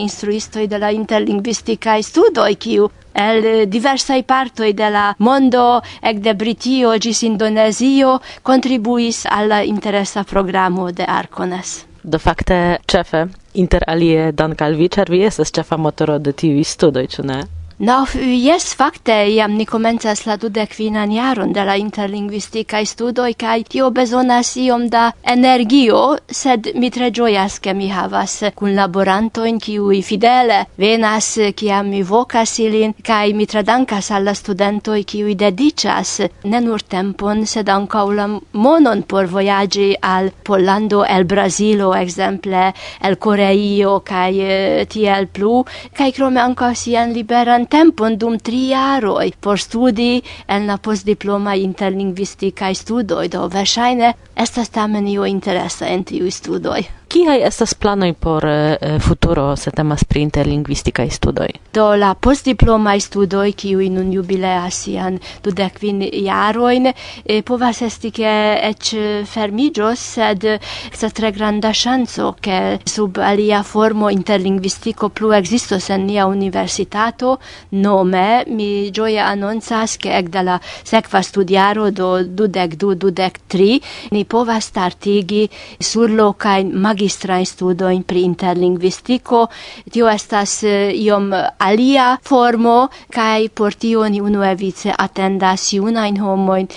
de 0.67 0.79
la 0.79 0.91
interlingvistikaj 0.91 2.03
studoj 2.03 2.55
kiu 2.55 2.89
el 3.15 3.67
diversaj 3.69 4.23
partoj 4.23 4.73
de 4.73 4.91
la 4.91 5.15
mondo 5.19 5.81
ekde 6.03 6.35
Britio 6.35 6.97
ĝis 6.99 7.23
Indonezio 7.23 8.19
kontribuis 8.43 9.27
al 9.27 9.49
la 9.49 9.63
interesa 9.63 10.25
programo 10.25 10.91
de 10.93 11.05
Arcones 11.07 11.85
Do 12.03 12.19
fakte 12.19 12.79
chefe 12.87 13.27
inter 13.55 13.85
alie 13.87 14.33
dank 14.33 14.63
al 14.63 14.75
vi, 14.75 14.89
ĉar 14.89 15.11
vi 15.11 15.21
estas 15.25 15.53
ĉefa 15.53 15.77
motoro 15.77 16.19
de 16.19 16.33
tiuj 16.33 16.65
studoj, 16.65 17.07
ĉu 17.07 17.23
ne? 17.29 17.43
No, 17.83 18.05
jes, 18.15 18.77
fakte, 18.79 19.15
iam 19.35 19.57
ni 19.59 19.65
komencas 19.67 20.21
la 20.29 20.37
dudekvinan 20.39 21.11
jaron 21.11 21.51
de 21.53 21.65
la 21.67 21.75
interlingvistikaj 21.81 22.85
studoj 22.87 23.33
kaj 23.35 23.65
tio 23.73 23.89
bezonas 23.91 24.53
iom 24.57 24.85
da 24.89 25.09
energio, 25.33 26.03
sed 26.31 26.69
mi 26.79 26.91
tre 26.95 27.09
ĝojas, 27.11 27.57
ke 27.59 27.75
mi 27.75 27.89
havas 27.91 28.37
kunlaborantojn 28.55 29.59
kiuj 29.65 29.99
fidele 30.07 30.61
venas 30.79 31.33
kiam 31.59 31.91
mi 31.91 32.05
vokas 32.13 32.53
ilin 32.63 32.95
kaj 33.03 33.33
mi 33.41 33.49
tre 33.51 33.65
dankas 33.67 34.13
al 34.15 34.31
la 34.31 34.37
studentoj 34.39 35.01
kiuj 35.03 35.35
dediĉas 35.43 36.15
ne 36.55 36.63
nur 36.63 36.87
tempon, 36.87 37.43
sed 37.55 37.67
ankaŭ 37.67 38.07
la 38.21 38.29
monon 38.53 39.03
por 39.03 39.27
vojaĝi 39.35 39.89
al 40.13 40.31
Pollando 40.45 41.03
el 41.03 41.27
Brazilo, 41.35 41.91
ekzemple 41.99 42.63
el 43.03 43.19
Koreio 43.19 43.99
kaj 44.07 44.33
eh, 44.39 44.87
tiel 44.87 45.27
plu, 45.27 45.65
kaj 45.99 46.11
krome 46.15 46.47
ankaŭ 46.47 46.73
sian 46.79 47.19
liberan 47.19 47.67
tempon 47.73 48.19
dum 48.21 48.39
tri 48.39 48.67
jaroj 48.69 49.31
por 49.41 49.61
studi 49.61 50.21
en 50.49 50.67
la 50.69 50.77
postdiploma 50.77 51.55
interlingvistikaj 51.57 52.75
studoj, 52.75 53.29
do 53.33 53.47
verŝajne 53.49 54.13
estas 54.37 54.69
tamen 54.75 55.09
io 55.09 55.25
interesa 55.27 55.89
en 55.89 56.05
tiuj 56.05 56.31
studoj. 56.31 56.83
Kiaj 57.13 57.43
estas 57.45 57.75
planoj 57.75 58.15
por 58.17 58.45
eh, 58.47 58.77
eh, 58.81 58.99
futuro 58.99 59.57
se 59.57 59.71
temas 59.71 60.05
pri 60.05 60.23
interlingvistikaj 60.23 61.11
studoj? 61.11 61.49
Do 61.75 61.91
la 61.97 62.15
postdiplomaj 62.15 63.01
studoj, 63.01 63.53
kiuj 63.53 63.89
nun 63.93 64.13
jubileas 64.13 64.79
sian 64.85 65.19
dudekvin 65.45 66.01
jarojn, 66.13 66.87
eh, 66.87 67.43
povas 67.43 67.83
esti 67.83 68.11
ke 68.17 68.33
eĉ 68.69 68.95
fermiĝos, 69.29 70.05
sed 70.15 70.47
estas 70.93 71.13
tre 71.13 71.33
granda 71.37 71.73
ŝanco 71.73 72.31
ke 72.41 72.79
sub 72.89 73.21
alia 73.21 73.61
formo 73.63 74.09
interlingvistiko 74.11 75.09
plu 75.09 75.35
ekzistos 75.37 75.91
en 75.91 76.07
nia 76.07 76.27
universitato. 76.27 77.37
Nome 77.71 78.45
mi 78.47 78.89
ĝoje 78.91 79.21
anoncas 79.21 79.99
ke 79.99 80.17
ekde 80.23 80.47
la 80.49 80.57
sekva 80.85 81.21
studjaro 81.23 81.91
do 81.91 82.11
dudek 82.25 82.81
du 82.81 82.95
dudek 82.95 83.39
tri 83.49 83.81
ni 84.11 84.25
povas 84.25 84.73
startigi 84.73 85.45
surlokajn 85.93 86.73
mag 86.73 87.02
magistrain 87.03 87.47
studoin 87.47 88.03
pri 88.05 88.23
interlingvistiko. 88.23 89.47
Tio 89.91 90.09
estas 90.09 90.63
eh, 90.63 90.93
iom 90.95 91.33
alia 91.59 92.17
formo, 92.23 92.89
kai 93.11 93.49
por 93.49 93.75
tio 93.75 94.07
ni 94.09 94.21
unue 94.21 94.55
vice 94.55 94.93
attendas 94.97 95.73
iunain 95.75 96.21
homoin, 96.21 96.69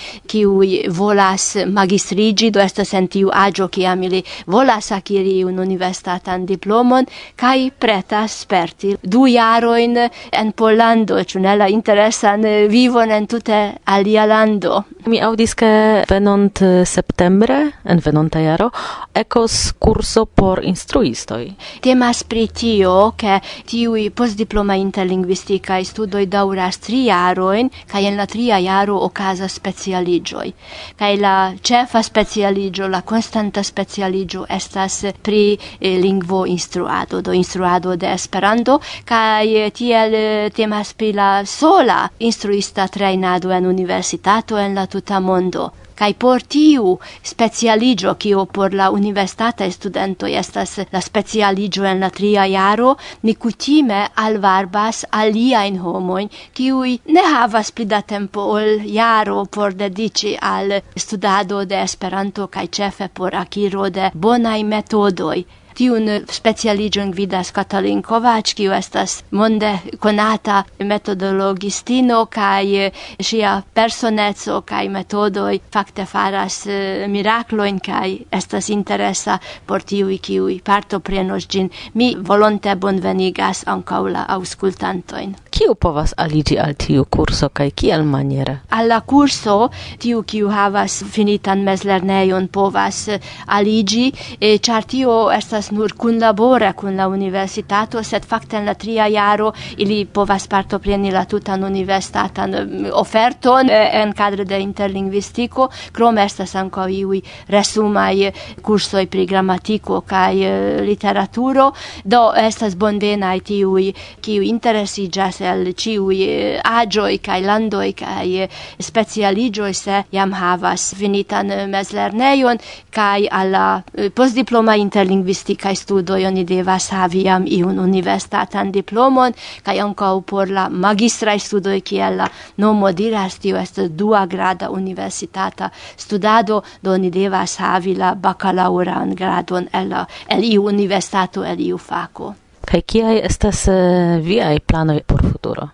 volas 0.90 1.56
magistrigi, 1.66 2.50
do 2.50 2.60
estas 2.60 2.92
en 2.94 3.08
tiu 3.08 3.30
agio, 3.32 3.68
kiam 3.68 4.02
ili 4.02 4.22
volas 4.46 4.92
akiri 4.92 5.44
un 5.44 5.58
universitatan 5.58 6.46
diplomon, 6.46 7.06
kai 7.36 7.70
pretas 7.70 8.40
sperti 8.42 8.96
du 9.02 9.26
jaroin 9.26 9.96
en 10.32 10.52
Pollando, 10.52 11.22
ĉu 11.22 11.40
ne 11.40 11.56
la 11.56 11.68
interesan 11.68 12.44
eh, 12.44 12.66
vivon 12.68 13.10
en 13.10 13.26
tute 13.26 13.76
alia 13.84 14.26
lando. 14.26 14.84
Mi 15.06 15.20
audis 15.22 15.54
ke 15.54 16.02
venont 16.10 16.62
septembre 16.84 17.60
en 17.84 18.00
venonta 18.02 18.40
jaro 18.42 18.72
ekos 19.14 19.72
kurs 19.78 20.15
kurso 20.16 20.26
por 20.26 20.64
instruistoj. 20.64 21.52
Temas 21.80 22.22
pri 22.24 22.48
tio, 22.48 23.12
ke 23.16 23.40
tiuj 23.68 24.10
postdiploma 24.10 24.76
interlingvistikaj 24.76 25.84
studoj 25.84 26.26
daŭras 26.26 26.78
tri 26.78 27.04
jarojn 27.06 27.70
kaj 27.90 28.02
en 28.08 28.16
la 28.16 28.26
tria 28.26 28.58
jaro 28.58 28.96
okazas 29.04 29.52
specialiĝoj. 29.60 30.52
Kaj 30.96 31.12
la 31.20 31.52
ĉefa 31.60 32.02
specialiĝo, 32.02 32.88
la 32.88 33.02
konstanta 33.02 33.62
specialiĝo 33.62 34.46
estas 34.48 35.04
pri 35.22 35.58
eh, 35.80 35.98
lingvo 36.00 36.46
instruado, 36.46 37.20
do 37.20 37.32
instruado 37.32 37.96
de 37.96 38.12
Esperanto 38.12 38.80
kaj 39.04 39.46
eh, 39.46 39.70
tiel 39.70 40.14
eh, 40.14 40.50
temas 40.50 40.94
pri 40.94 41.12
la 41.12 41.44
sola 41.44 42.08
instruista 42.18 42.88
trejnado 42.88 43.52
en 43.52 43.66
universitato 43.66 44.56
en 44.58 44.74
la 44.74 44.86
tuta 44.86 45.20
mondo. 45.20 45.85
Kai 45.96 46.12
por 46.22 46.42
tiu 46.54 46.98
specialigio 47.22 48.14
kio 48.22 48.44
por 48.46 48.74
la 48.74 48.90
universitata 48.90 49.68
studento 49.72 50.26
estas 50.26 50.74
la 50.92 51.00
specialigio 51.00 51.86
en 51.90 52.00
la 52.00 52.10
tria 52.10 52.44
jaro, 52.54 52.96
ni 53.22 53.34
kutime 53.34 54.02
alvarbas 54.24 55.04
alia 55.10 55.64
in 55.66 55.78
homoin 55.78 56.28
kiui 56.52 56.98
ne 57.16 57.22
havas 57.34 57.72
pli 57.72 57.86
da 57.94 58.02
tempo 58.02 58.44
ol 58.58 58.84
jaro 58.98 59.44
por 59.46 59.74
dedici 59.74 60.36
al 60.54 60.80
studado 60.96 61.64
de 61.64 61.82
Esperanto 61.82 62.46
kaj 62.48 62.66
ĉefe 62.78 63.08
por 63.08 63.34
akiro 63.34 63.88
de 63.90 64.10
bonaj 64.14 64.60
metodoj. 64.74 65.38
Tiun 65.76 66.06
specialigion 66.32 67.10
vidas 67.16 67.50
Katalin 67.52 67.98
Kovács, 68.02 68.54
kiu 68.56 68.72
estas 68.72 69.18
monde 69.36 69.74
konata 70.00 70.62
metodologistino 70.80 72.22
kaj 72.32 72.70
eh, 72.86 73.02
ŝia 73.20 73.50
personeco 73.76 74.62
kaj 74.64 74.88
metodoj 74.94 75.58
fakte 75.74 76.06
faras 76.08 76.62
eh, 76.66 77.04
miraklojn 77.12 77.80
kaj 77.84 78.14
estas 78.38 78.70
interesa 78.72 79.36
por 79.66 79.84
tiuj 79.84 80.16
kiuj 80.28 80.54
partoprenos 80.64 81.44
ĝin. 81.52 81.68
Mi 81.94 82.14
volonte 82.30 82.72
bonvenigas 82.80 83.66
ankaŭ 83.68 84.00
la 84.14 84.24
aŭskultantojn. 84.32 85.36
Kiu 85.56 85.76
povas 85.80 86.16
aliĝi 86.16 86.56
al 86.60 86.72
tiu 86.80 87.04
kurso 87.04 87.50
kaj 87.52 87.68
kiel 87.76 88.04
maniere? 88.04 88.56
Al 88.70 88.88
la 88.88 89.02
kurso 89.04 89.58
tiu 90.00 90.24
kiu 90.24 90.48
havas 90.52 91.02
finitan 91.12 91.68
mezlernejon 91.68 92.48
povas 92.48 93.04
eh, 93.12 93.20
aliĝi, 93.60 94.08
ĉar 94.40 94.88
tio 94.88 95.20
estas 95.36 95.65
estas 95.66 95.76
nur 95.76 95.92
kunlabora 95.96 96.72
kun 96.72 96.96
la 96.96 97.08
universitato, 97.08 98.02
sed 98.02 98.24
fakte 98.24 98.56
en 98.56 98.66
la 98.66 98.74
tria 98.74 99.06
jaro 99.08 99.52
ili 99.78 100.04
povas 100.06 100.46
partopreni 100.46 101.10
la 101.10 101.24
tutan 101.24 101.64
universitatan 101.64 102.50
mm, 102.50 102.90
oferton 102.92 103.68
eh, 103.70 104.00
en 104.02 104.12
kadre 104.12 104.44
de 104.44 104.60
interlingvistiko, 104.60 105.68
krome 105.92 106.24
estas 106.24 106.54
ankaŭ 106.54 106.86
iuj 106.88 107.20
resumaj 107.48 108.30
kursoj 108.62 109.06
pri 109.06 109.26
gramatiko 109.26 110.00
kaj 110.06 110.34
eh, 110.42 110.82
literaturo, 110.86 111.72
do 112.04 112.32
estas 112.36 112.76
bonvenaj 112.76 113.40
tiuj 113.40 113.92
kiu 114.20 114.42
interesiĝas 114.42 115.40
el 115.40 115.72
ĉiuj 115.74 116.22
eh, 116.22 116.60
aĝoj 116.62 117.18
kaj 117.18 117.40
landoj 117.42 117.92
kaj 117.92 118.46
specialiĝoj 118.78 119.72
se 119.74 120.02
jam 120.12 120.32
havas 120.32 120.92
finitan 120.94 121.50
mezlernejon 121.70 122.58
kaj 122.90 123.26
al 123.30 123.50
la 123.50 123.66
postdiploma 124.14 124.76
interlingvistiko 124.76 125.55
politikaj 125.56 125.74
studo 125.76 126.14
oni 126.14 126.44
devas 126.44 126.90
havi 126.90 127.24
jam 127.24 127.44
iun 127.46 127.78
universitatan 127.78 128.72
diplomon 128.72 129.32
kaj 129.64 129.80
ankaŭ 129.80 130.20
por 130.22 130.50
la 130.50 130.68
magistra 130.68 131.38
studo 131.38 131.70
kiel 131.84 132.16
la 132.16 132.28
nomo 132.56 132.92
diras 132.92 133.38
tio 133.38 133.56
estas 133.56 133.90
dua 133.90 134.26
grada 134.26 134.70
universitata 134.70 135.70
studado 135.96 136.62
do 136.82 136.92
oni 136.92 137.10
devas 137.10 137.56
havi 137.58 137.94
la 137.94 138.14
bakalaŭran 138.14 139.14
gradon 139.14 139.68
el, 139.72 139.94
el 140.28 140.44
iu 140.44 140.66
universitato 140.66 141.44
el 141.44 141.60
iu 141.60 141.78
fako. 141.78 142.45
Kaj 142.66 142.80
kiaj 142.82 143.20
estas 143.22 143.60
uh, 143.70 143.76
viaj 144.18 144.58
planoj 144.66 145.00
por 145.06 145.20
futuro? 145.22 145.68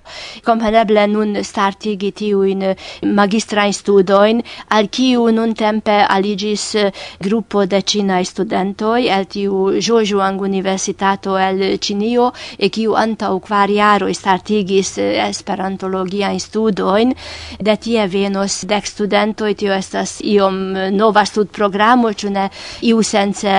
Kompreneble 0.44 1.07
nun 1.09 1.38
startigi 1.44 2.11
tiujn 2.12 2.64
magistrajn 3.16 3.72
studojn, 3.72 4.42
al 4.76 4.88
kiu 4.92 5.24
nuntempe 5.33 5.94
aliĝis 6.16 6.64
eh, 6.76 6.90
grupo 7.22 7.64
de 7.66 7.81
ĉinaj 7.81 8.24
studentoj 8.28 9.07
el 9.16 9.24
tiu 9.31 9.62
Zhejiang 9.81 10.42
Universitato 10.44 11.38
el 11.38 11.62
Ĉinio, 11.78 12.28
e 12.59 12.68
kiu 12.68 12.96
antaŭ 12.98 13.33
kvar 13.46 13.72
jaroj 13.72 14.12
startigis 14.14 14.98
eh, 14.98 15.14
esperantologiajn 15.28 16.40
studojn. 16.40 17.14
De 17.61 17.76
tie 17.76 18.07
venos 18.07 18.59
dek 18.68 18.87
studentoj, 18.87 19.55
tio 19.55 19.72
estas 19.72 20.18
iom 20.20 20.61
nova 20.92 21.24
studprogramo, 21.24 22.12
ĉu 22.12 22.35
ne 22.37 22.48
iusence 22.90 23.57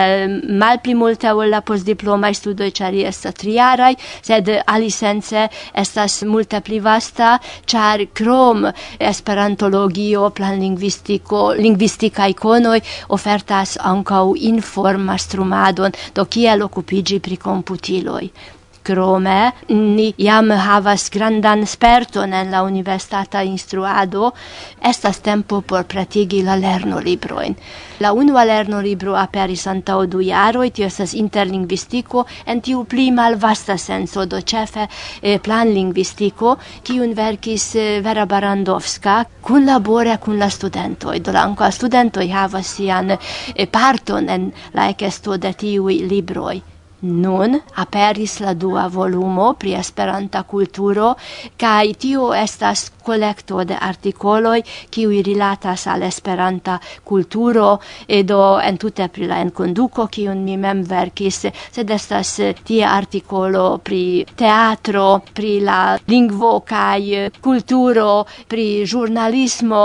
malpli 0.50 0.94
multe 0.94 1.34
ol 1.34 1.50
la 1.50 1.64
postdiplomaj 1.66 2.34
studoj, 2.44 2.70
ĉar 2.72 2.94
triarai, 3.32 3.94
sed 4.22 4.50
alisense 4.66 5.48
estas 5.74 6.22
multe 6.28 6.60
pli 6.62 6.80
vasta, 6.84 7.38
char 7.66 8.04
krom 8.14 8.68
esperantologio, 9.00 10.30
planlingvistiko, 10.36 11.54
lingvistikaj 11.60 12.32
iconoi 12.34 12.82
ofertas 13.16 13.78
ankaŭ 13.80 14.26
informastrumadon, 14.52 15.96
do 16.16 16.26
kiel 16.26 16.68
okupiĝi 16.68 17.22
pri 17.24 17.38
computiloi 17.38 18.30
Krome 18.84 19.52
ni 19.70 20.14
jam 20.18 20.52
havas 20.52 21.10
grandan 21.10 21.66
sperton 21.66 22.34
en 22.34 22.52
la 22.52 22.64
universitata 22.64 23.44
instruado, 23.44 24.34
estas 24.82 25.20
tempo 25.24 25.62
por 25.62 25.86
pratigi 25.86 26.42
la 26.44 26.56
lerno 26.56 27.00
libroin. 27.00 27.56
La 28.00 28.12
unua 28.14 28.44
lerno 28.44 28.82
libro 28.82 29.16
aperis 29.16 29.68
antau 29.68 30.06
du 30.06 30.20
jaroi, 30.22 30.72
tio 30.72 30.88
estas 30.88 31.14
interlingvistiko, 31.14 32.26
en 32.46 32.62
tiu 32.62 32.84
pli 32.84 33.12
malvasta 33.12 33.78
senso, 33.78 34.26
do 34.26 34.42
ĉefe 34.42 34.88
eh, 35.22 35.40
planlingvistiko, 35.40 36.58
kiun 36.84 37.16
verkis 37.16 37.70
eh, 37.76 38.02
Vera 38.04 38.26
Barandovska, 38.26 39.24
kunlabore 39.42 40.18
kun 40.20 40.40
la 40.40 40.50
studentoi, 40.50 41.22
do 41.24 41.32
la 41.32 41.48
ankaŭ 41.48 41.72
studentoj 41.72 42.28
havas 42.34 42.76
sian 42.76 43.16
eh, 43.16 43.66
parton 43.72 44.30
en 44.30 44.52
la 44.74 44.90
ekesto 44.92 45.38
de 45.38 45.54
tiui 45.54 46.02
libroi. 46.10 46.73
Nun 47.04 47.58
aperis 47.76 48.38
la 48.40 48.54
dua 48.56 48.86
volumo 48.88 49.50
pri 49.60 49.74
Esperanta 49.76 50.44
kulturo 50.48 51.10
kaj 51.60 51.94
tio 52.00 52.30
estas 52.42 52.86
collecto 53.04 53.64
de 53.64 53.76
articoloi 53.76 54.64
qui 54.90 55.22
rilatas 55.22 55.88
al 55.88 56.04
Esperanta 56.04 56.80
kulturo 57.04 57.80
edo 58.08 58.60
entute 58.60 59.10
pri 59.10 59.28
la 59.28 59.40
enkonduko 59.44 60.08
kiun 60.08 60.44
mi 60.44 60.58
mem 60.58 60.84
verkis, 60.88 61.46
sed 61.72 61.90
estas 61.90 62.40
tie 62.64 62.84
artikolo 62.86 63.80
pri 63.84 64.26
teatro, 64.36 65.22
pri 65.34 65.60
la 65.62 65.98
lingvo 66.08 66.62
kai 66.66 67.30
kulturo, 67.42 68.26
pri 68.48 68.86
giornalismo 68.86 69.84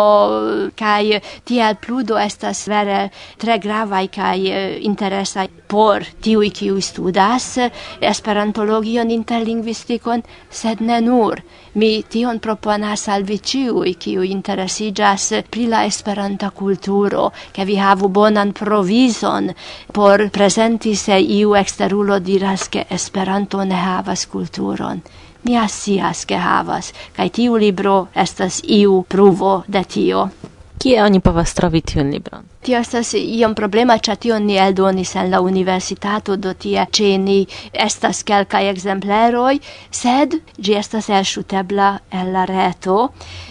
kaj 0.78 1.20
tie 1.44 1.74
pludo 1.80 2.18
estas 2.18 2.66
vere 2.68 3.08
tre 3.38 3.58
gravaj 3.58 4.08
kaj 4.14 4.38
interesa 4.86 5.46
por 5.68 6.04
tiuj 6.24 6.50
kiuj 6.50 6.82
studas 6.82 7.58
Esperantologion 8.00 9.10
interlingvistikon, 9.10 10.22
sed 10.50 10.80
ne 10.80 11.00
nur. 11.04 11.42
Mi 11.74 12.02
tion 12.02 12.40
proponas 12.40 13.07
salvi 13.08 13.38
ciui 13.40 13.94
kiu 13.96 14.22
interesigas 14.22 15.30
pri 15.50 15.66
la 15.72 15.84
esperanta 15.88 16.50
kulturo, 16.50 17.30
ke 17.52 17.64
vi 17.64 17.78
havu 17.80 18.08
bonan 18.08 18.52
provizon 18.52 19.48
por 19.92 20.26
presenti 20.28 20.92
se 20.94 21.16
iu 21.38 21.54
exterulo 21.56 22.18
diras 22.20 22.68
ke 22.68 22.84
Esperanto 22.90 23.64
ne 23.64 23.80
havas 23.80 24.26
kulturon 24.26 25.00
mi 25.44 25.56
sias 25.68 26.26
ke 26.26 26.36
havas, 26.36 26.92
kaj 27.16 27.28
tiu 27.30 27.56
libro 27.56 27.96
estas 28.14 28.60
iu 28.64 29.02
pruvo 29.08 29.62
de 29.68 29.84
tio. 29.84 30.28
Kie 30.78 31.00
oni 31.02 31.18
povas 31.18 31.54
trovi 31.58 31.80
tiun 31.82 32.12
libron? 32.14 32.44
Tio 32.62 32.78
estas 32.78 33.10
iom 33.18 33.54
problema, 33.58 33.96
ĉar 33.98 34.18
tion 34.22 34.44
ni 34.46 34.58
eldonis 34.62 35.14
en 35.18 35.30
la 35.32 35.40
universitato, 35.42 36.36
do 36.36 36.52
tie 36.54 36.84
ĉe 36.98 37.08
ni 37.18 37.38
estas 37.72 38.22
kelkaj 38.28 38.62
ekzempleroj, 38.70 39.56
sed 39.90 40.36
ĝi 40.58 40.76
estas 40.78 41.10
elŝutebla 41.10 41.88
el 42.20 42.30
la 42.36 42.44
reto. 42.50 42.98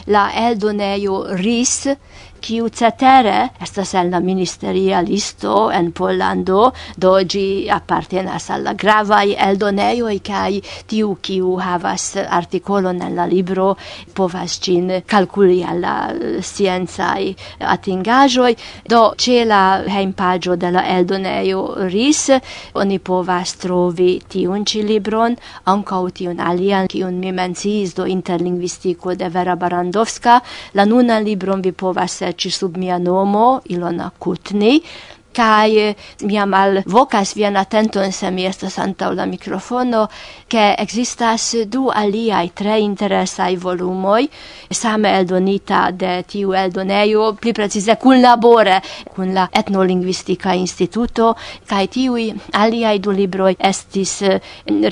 La 0.07 0.29
eldonejo 0.47 1.19
RIS 1.41 1.75
kiu 2.41 2.69
cetere 2.69 3.49
estas 3.61 3.93
en 3.93 4.11
la 4.11 4.19
ministeria 4.19 5.01
listo 5.01 5.69
en 5.71 5.91
Pollando, 5.91 6.71
do 6.97 7.17
gi 7.25 7.67
appartenas 7.69 8.49
al 8.49 8.63
la 8.63 8.73
gravaj 8.73 9.35
eldonejoj 9.47 10.19
kaj 10.19 10.61
tiu 10.87 11.17
kiu 11.21 11.55
havas 11.57 12.15
artikolon 12.17 13.01
en 13.01 13.15
la 13.15 13.25
libro 13.25 13.75
povas 14.13 14.59
ĝin 14.63 14.91
kalkuli 15.05 15.63
al 15.63 15.81
la 15.81 15.95
sciencaj 16.41 17.33
atingaĵoj. 17.59 18.53
Do 18.89 19.01
ĉe 19.17 19.43
la 19.45 19.61
hejmpaĝo 19.87 20.55
de 20.55 20.71
la 20.71 20.83
eldonejo 20.97 21.63
RIS 21.91 22.23
oni 22.73 22.99
povas 22.99 23.55
trovi 23.61 24.19
tiun 24.29 24.65
ĉi 24.65 24.83
libron, 24.87 25.35
ankaŭ 25.65 26.03
tiun 26.19 26.39
alian 26.39 26.87
kiun 26.87 27.19
mi 27.19 27.31
menciis 27.31 27.95
do 27.95 28.05
interlingvistiko 28.05 29.15
de 29.15 29.29
Vera 29.29 29.55
Barandovska. 29.55 30.39
La 30.73 30.85
nunan 30.85 31.23
libron 31.23 31.61
vi 31.61 31.71
povas 31.71 32.21
feci 32.27 32.51
sub 32.51 32.75
mia 32.75 32.97
nomo 32.99 33.61
Ilona 33.71 34.11
Kutni, 34.19 34.83
kai 35.37 35.93
mia 36.25 36.45
mal 36.49 36.81
vocas 36.85 37.35
vian 37.37 37.57
atenton 37.57 38.11
se 38.11 38.31
mi 38.31 38.45
estas 38.45 38.79
antaŭ 38.81 39.11
la 39.13 39.25
mikrofono 39.29 40.07
ke 40.49 40.63
ekzistas 40.83 41.45
du 41.73 41.89
aliaj 41.93 42.49
tre 42.55 42.79
interesaj 42.81 43.55
volumoj 43.65 44.23
same 44.71 45.11
eldonita 45.19 45.81
de 45.91 46.13
tiu 46.31 46.53
eldonejo 46.53 47.27
pli 47.41 47.53
precize 47.53 47.95
kunlabore 48.01 48.79
kun 49.15 49.33
la 49.33 49.47
etnolingvistika 49.61 50.55
instituto 50.55 51.33
kaj 51.69 51.87
tiuj 51.97 52.25
aliaj 52.63 52.97
du 52.99 53.11
libroj 53.11 53.53
estis 53.71 54.15
eh, 54.21 54.39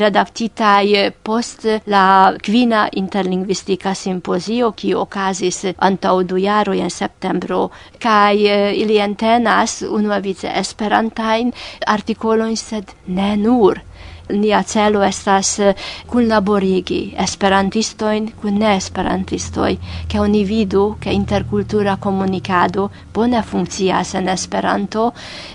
redaktitaj 0.03 1.11
post 1.23 1.65
la 1.85 2.05
kvina 2.43 2.85
interlingvistika 3.01 3.95
simpozio 3.95 4.71
ki 4.71 4.93
okazis 4.93 5.63
antaŭ 5.89 6.15
du 6.23 6.37
jaroj 6.37 6.79
en 6.85 6.93
septembro 6.99 7.69
kaj 7.99 8.35
eh, 8.45 8.73
ili 8.83 9.01
entenas 9.09 9.81
unuavice 9.89 10.34
Esperantajn 10.43 11.53
artikolojn, 11.87 12.57
sed 12.57 12.95
ne 13.07 13.35
nur 13.37 13.81
nia 14.29 14.63
celo 14.63 15.03
estas 15.03 15.59
eh, 15.59 15.75
kunlaborigi 16.09 17.13
esperantistojn 17.19 18.31
kun 18.41 18.57
ne 18.59 18.75
esperantistoj 18.77 19.75
ke 20.09 20.19
oni 20.19 20.43
vidu 20.45 20.95
ke 20.99 21.13
interkultura 21.13 21.95
komunikado 22.01 22.89
bone 23.13 23.41
funkcias 23.43 24.15
en 24.15 24.29
Esperanto 24.29 25.11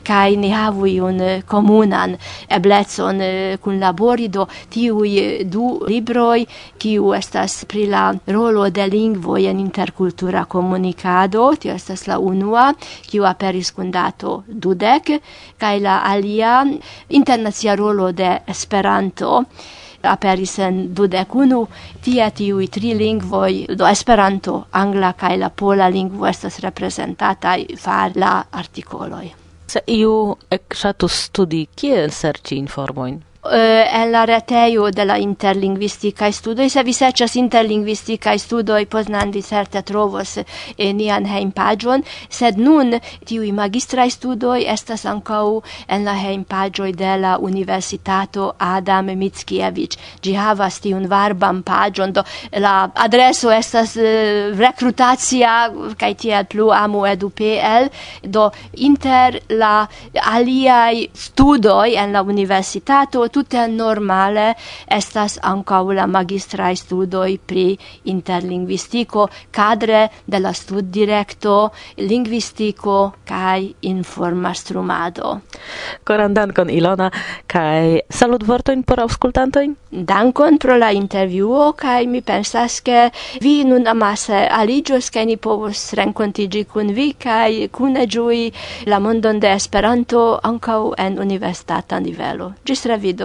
kaj 0.06 0.36
ni 0.36 0.50
havu 0.50 0.86
iun 0.86 1.20
komunan 1.46 2.14
eh, 2.14 2.56
eblecon 2.56 3.20
kunlabori 3.62 4.24
eh, 4.24 4.30
do 4.30 4.46
tiuj 4.70 5.44
du 5.44 5.80
libroj 5.88 6.46
kiu 6.78 7.14
estas 7.14 7.64
pri 7.64 7.86
la 7.86 8.14
rolo 8.26 8.70
de 8.70 8.86
lingvoj 8.86 9.46
en 9.50 9.60
interkultura 9.60 10.44
komunikado, 10.44 11.54
tio 11.56 11.74
estas 11.74 12.06
la 12.06 12.18
unua 12.18 12.72
kiu 13.10 13.26
aperis 13.26 13.72
kun 13.72 13.90
dato 13.90 14.42
dudek 14.46 15.10
kaj 15.58 15.80
la 15.80 16.00
alia 16.04 16.64
internacia 17.08 17.74
rolo 17.74 18.12
de 18.12 18.38
Esperanto 18.46 18.59
Esperanto 18.60 19.44
aperis 20.02 20.58
en 20.58 20.94
dudek 20.94 21.34
unu, 21.34 21.66
tie 22.04 22.30
tiuj 22.32 22.68
tri 22.72 22.94
lingvoj, 22.96 23.76
do 23.76 23.88
Esperanto, 23.88 24.64
angla 24.72 25.12
kaj 25.12 25.36
la 25.38 25.50
pola 25.50 25.88
lingvo 25.92 26.26
estas 26.26 26.60
reprezentataj 26.64 27.58
far 27.78 28.16
la 28.16 28.36
artikoloj. 28.50 29.26
Se 29.70 29.82
iu 29.86 30.36
ekŝatus 30.50 31.18
studi, 31.28 31.66
kie 31.76 32.08
serĉi 32.10 32.56
informojn? 32.58 33.20
eh, 33.44 34.02
el 34.02 34.10
la 34.12 34.26
retejo 34.26 34.90
de 34.90 35.04
la 35.04 35.18
interlingvistica 35.18 36.30
studo 36.32 36.68
Se 36.68 36.82
vi 36.82 36.92
serĉas 36.92 37.30
studo 37.30 38.38
studoj, 38.38 38.86
Poznan 38.86 39.30
vi 39.30 39.42
certe 39.42 39.82
trovos 39.82 40.36
eh, 40.36 40.92
nian 40.92 41.24
hejmpaĝon, 41.24 42.02
sed 42.28 42.58
nun 42.58 42.98
tiuj 43.24 43.52
magistraj 43.52 44.10
studoj 44.10 44.64
estas 44.66 45.06
ankaŭ 45.06 45.62
en 45.88 46.04
la 46.04 46.14
hejmpaĝoj 46.14 46.92
de 46.92 47.16
la 47.16 47.38
Universitato 47.38 48.52
Adam 48.58 49.06
Mickiewicz. 49.06 49.96
Ĝi 50.22 50.34
havas 50.34 50.80
tiun 50.80 51.06
varban 51.08 51.62
paĝon, 51.62 52.12
do 52.12 52.24
la 52.52 52.90
adreso 52.94 53.50
estas 53.50 53.96
eh, 53.96 54.52
rekrutacia 54.58 55.70
kaj 55.98 56.14
tiel 56.14 56.44
plu 56.44 56.70
amu 56.70 57.06
edu.pl, 57.06 57.88
do 58.22 58.50
inter 58.74 59.40
la 59.48 59.86
aliaj 60.12 61.06
studoj 61.14 61.94
en 61.96 62.12
la 62.12 62.22
universitato 62.22 63.29
tutte 63.32 63.66
normale 63.68 64.54
estas 64.86 65.38
ankaŭ 65.42 65.82
la 65.96 66.06
magistraj 66.06 66.76
studoj 66.76 67.38
pri 67.46 67.66
interlingvistiko 68.04 69.28
kadre 69.50 70.08
de 70.26 70.38
la 70.38 70.52
studdirekto 70.52 71.56
lingvistiko 71.98 73.12
kaj 73.28 73.72
informastrumado. 73.82 75.38
Koran 76.04 76.34
dankon 76.34 76.70
Ilona 76.70 77.10
kaj 77.46 78.00
salutvortojn 78.08 78.82
por 78.82 79.00
aŭskultantojn. 79.06 79.76
Dankon 79.90 80.58
pro 80.58 80.76
la 80.78 80.90
intervjuo 80.94 81.72
kaj 81.78 82.06
mi 82.06 82.22
pensas 82.22 82.80
ke 82.80 83.10
vi 83.42 83.64
nun 83.64 83.86
amase 83.90 84.46
aliĝos 84.60 85.10
kaj 85.14 85.24
ni 85.26 85.36
povos 85.36 85.82
renkontiĝi 85.98 86.64
kun 86.72 86.92
vi 86.94 87.12
kaj 87.18 87.68
kune 87.74 88.06
ĝui 88.06 88.42
la 88.86 88.98
mondon 88.98 89.40
de 89.40 89.50
Esperanto 89.52 90.22
ankaŭ 90.42 90.80
en 90.98 91.18
universitata 91.18 92.00
nivelo. 92.00 92.52
Ĝis 92.64 92.86
revido. 92.86 93.19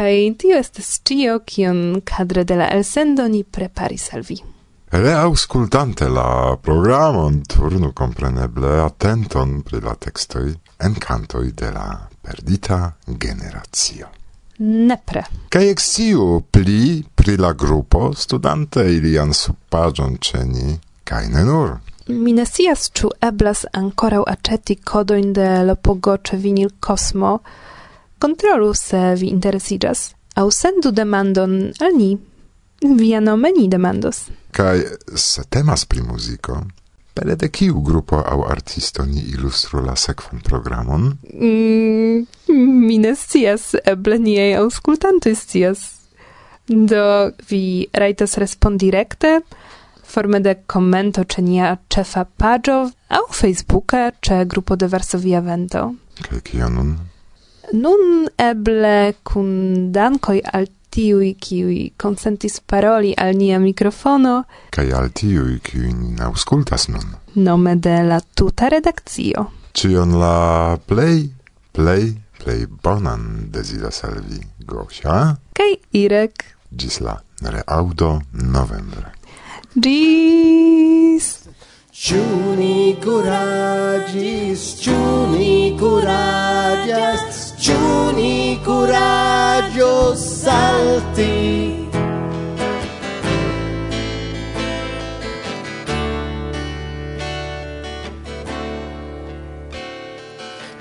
Kai 0.00 0.34
tio 0.38 0.56
estas 0.56 0.98
tio 1.04 1.34
kion 1.44 2.00
kadre 2.08 2.44
de 2.48 2.56
la 2.56 2.70
elsendo 2.72 3.26
ni 3.28 3.42
preparis 3.44 4.06
al 4.16 4.22
vi. 4.28 4.38
Reauscultante 4.90 6.08
la 6.08 6.56
programon 6.62 7.42
turnu 7.44 7.90
compreneble 7.92 8.70
attenton 8.80 9.58
pri 9.60 9.82
la 9.84 9.92
textoi 9.94 10.54
en 10.86 10.94
cantoi 10.94 11.52
de 11.52 11.68
la 11.74 11.84
perdita 12.22 12.78
generazio. 13.06 14.08
Nepre. 14.58 15.26
Kaj 15.52 15.68
exciu 15.68 16.42
pli 16.50 17.04
pri 17.14 17.36
la 17.36 17.52
grupo 17.52 18.14
studante 18.16 18.86
ilian 18.96 19.34
subpagion 19.36 20.16
ceni, 20.16 20.78
kaj 21.04 21.26
ne 21.28 21.44
nur. 21.44 21.74
Mi 22.06 22.32
ne 22.32 22.46
sias, 22.46 22.88
ču 22.88 23.12
eblas 23.20 23.66
ankoraŭ 23.72 24.24
aceti 24.32 24.80
kodoin 24.80 25.32
de 25.32 25.50
Lopogo 25.68 26.16
Vinil 26.32 26.70
Kosmo, 26.80 27.42
Kontrolu 28.20 28.74
se 28.74 29.14
vi 29.16 29.26
interesigas, 29.32 30.14
au 30.34 30.50
sendu 30.50 30.90
demandon 30.90 31.72
al 31.80 31.94
ni. 31.96 32.18
Via 32.80 33.20
nome 33.20 33.48
ni 33.56 33.68
demandos. 33.68 34.26
Kai 34.50 34.82
se 35.14 35.42
temas 35.48 35.86
pri 35.88 36.02
muziko, 36.04 36.58
pere 37.14 37.34
de 37.36 37.48
kiu 37.48 37.80
grupo 37.80 38.20
au 38.20 38.44
artisto 38.44 39.04
ni 39.04 39.20
ilustru 39.32 39.80
la 39.84 39.96
sekvan 39.96 40.40
programon? 40.44 41.16
Mm, 41.32 42.26
mi 42.88 42.98
ne 42.98 43.14
scias, 43.16 43.74
eble 43.84 44.18
niei 44.18 44.54
auskultantoi 44.56 45.34
scias. 45.34 45.86
Do 46.68 47.32
vi 47.48 47.88
raitas 47.92 48.36
respondi 48.36 48.90
recte, 48.90 49.40
forme 50.04 50.40
de 50.40 50.58
commento 50.66 51.24
ce 51.24 51.40
nia 51.40 51.78
cefa 51.88 52.24
pagio, 52.36 52.90
au 53.08 53.26
Facebooka, 53.30 54.10
ce 54.20 54.44
grupo 54.44 54.76
de 54.76 54.86
Varsovia 54.86 55.40
Vento. 55.40 55.94
Kai 56.20 56.40
kia 56.42 56.68
Nun 57.72 58.26
eble 58.38 59.12
kun 59.22 59.50
dankoj 59.94 60.40
al 60.52 60.66
tiuj 60.90 61.34
kiuj 61.38 61.76
consentis 62.02 62.58
paroli 62.66 63.12
al 63.16 63.36
nia 63.38 63.60
mikrofono 63.62 64.32
kaj 64.74 64.88
al 64.98 65.12
tiui 65.14 65.60
kiui 65.62 66.16
aŭskultas 66.26 66.88
nun. 66.90 67.14
Nome 67.34 67.76
de 67.76 68.00
la 68.08 68.18
tuta 68.20 68.68
redakcio. 68.74 69.46
Ĉion 69.78 70.16
la 70.18 70.78
plej 70.86 71.30
plej 71.72 72.10
plej 72.40 72.66
bonan 72.82 73.52
deziras 73.54 74.02
al 74.08 74.18
vi 74.26 74.40
Gosia. 74.66 75.36
Kaj 75.54 75.70
Irek. 76.02 76.44
Ĝis 76.74 77.00
la 77.06 77.20
reaŭdo 77.54 78.16
novembre. 78.32 79.14
Ĝis 79.78 81.30
Ĉu 82.00 82.22
ni 82.56 82.96
kuraĝis, 83.04 84.62
ĉu 84.80 84.94
ni 85.34 85.76
kuraĝas, 85.76 87.49
Giuni 87.60 88.58
coraggio 88.64 90.14
salti. 90.14 91.88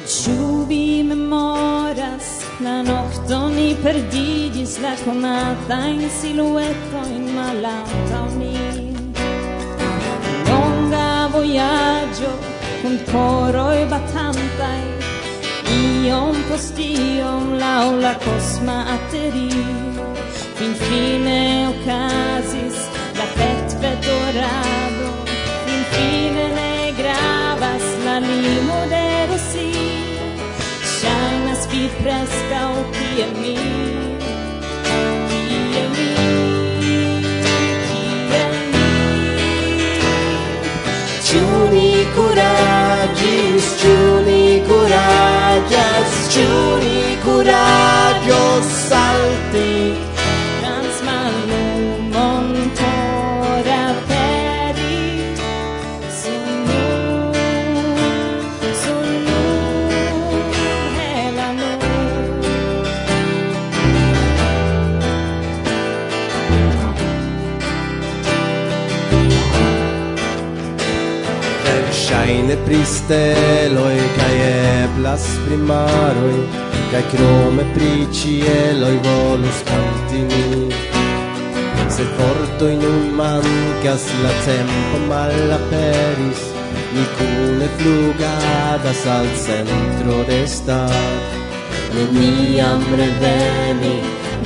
Giù 0.05 0.65
vi 0.67 1.03
memoras 1.03 2.45
La 2.59 2.81
nocton 2.81 3.55
ni 3.55 3.75
perdigis 3.75 4.79
la 4.79 4.95
conata 5.03 5.83
in 5.85 6.09
silueto 6.09 6.99
in 7.07 7.33
malata 7.33 8.21
oni 8.21 9.11
Longa 10.45 11.27
voyaggio 11.29 12.37
con 12.81 12.97
coro 13.11 13.71
e 13.71 13.85
battantai 13.85 14.98
iom 15.75 16.35
post 16.49 16.79
iom 16.85 17.53
laŭ 17.61 17.83
la 18.03 18.13
kosma 18.25 18.77
aterio 18.95 20.07
finfine 20.59 21.41
okazis 21.71 22.79
la 23.19 23.27
petveturado 23.37 25.11
finfine 25.65 26.47
ne 26.59 26.71
gravas 27.01 27.89
la 28.05 28.15
limo 28.29 28.79
de 28.95 29.05
Rusio 29.33 30.31
ŝajnas 30.95 31.67
vi 31.73 31.83
preskaŭ 31.99 32.71
kiel 32.97 33.37
mi. 33.43 33.78
giuri 46.29 47.17
curaggio 47.23 48.61
salti. 48.87 49.73
Dans 50.63 50.95
malum 51.07 52.11
montora 52.15 53.83
peri 54.09 55.01
Sunu, 56.19 56.85
sunu, 58.81 59.41
helanu 60.97 61.71
Verŝajne 71.65 72.55
pristeloj 72.65 73.97
kaj 74.17 74.35
ebla 74.49 75.15
pri 75.49 75.57
maroj 75.57 76.39
kaj 76.91 77.01
krome 77.11 77.63
pri 77.75 77.93
ĉieloj 78.17 78.97
volus 79.05 79.61
kanti 79.69 80.19
Se 81.95 82.05
porto 82.17 82.67
in 82.73 82.83
un 82.89 83.07
mancas 83.19 84.03
la 84.23 84.33
tempo 84.45 84.99
malaperis 85.07 86.41
ni 86.93 87.05
cune 87.15 87.69
flugadas 87.77 89.01
al 89.15 89.25
centro 89.45 90.19
de 90.29 90.39
stat 90.47 91.25
neniam 91.95 92.85
reveni 93.01 93.95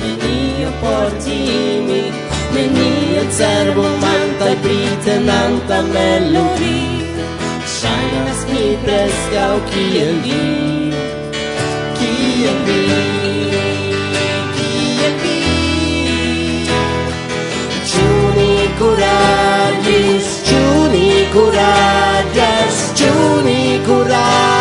nenio 0.00 0.70
cervo 0.80 0.96
timi 1.24 2.02
nenio 2.54 3.26
cerbumanta 3.40 4.48
pritenanta 4.64 5.82
melodi 5.92 6.80
shainas 7.76 8.40
mi 8.52 8.66
preskaŭ 8.86 9.52
kiel 9.70 10.16
vi 10.28 10.83
curargis, 18.78 20.42
juni 20.48 21.28
curades, 21.32 22.92
juni 22.98 23.80
curades. 23.86 24.53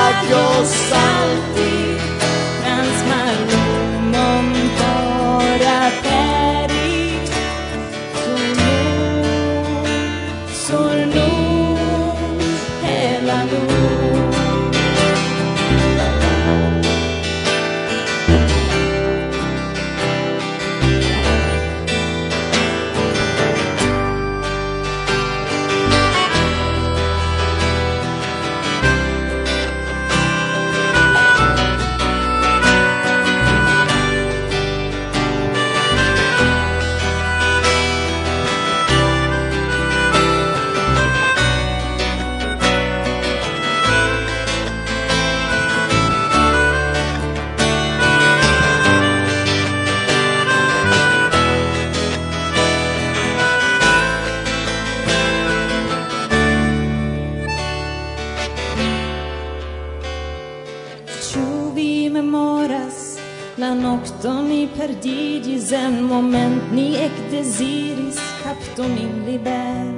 ec 67.04 67.16
desiris 67.32 68.18
capto 68.44 68.84
min 68.96 69.14
liber 69.28 69.92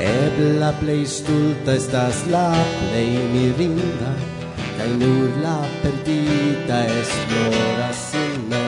Ebla 0.00 0.70
plei 0.80 1.04
stulta 1.16 1.72
estas 1.80 2.18
la 2.32 2.48
plei 2.80 3.12
mirinda 3.32 4.12
Cai 4.76 4.92
nur 5.00 5.30
la 5.44 5.58
perdita 5.82 6.78
esploras 7.00 7.98
sin 8.10 8.40
me 8.50 8.64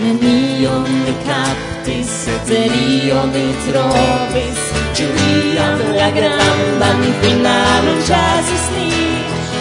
Nenion 0.00 0.86
mi 1.04 1.14
captis, 1.26 2.10
sed 2.24 2.52
erion 2.62 3.28
mi 3.34 3.46
trovis 3.64 4.60
Ciu 4.96 5.08
iam 5.34 5.80
la 5.98 6.08
grandan 6.18 7.02
finalon 7.20 8.00
chasis 8.10 8.66
ni 8.76 8.92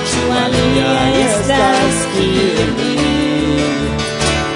Ciu 0.10 0.30
alia 0.44 0.94
estas 1.26 1.98
kiel 2.14 2.72
mi, 2.78 2.94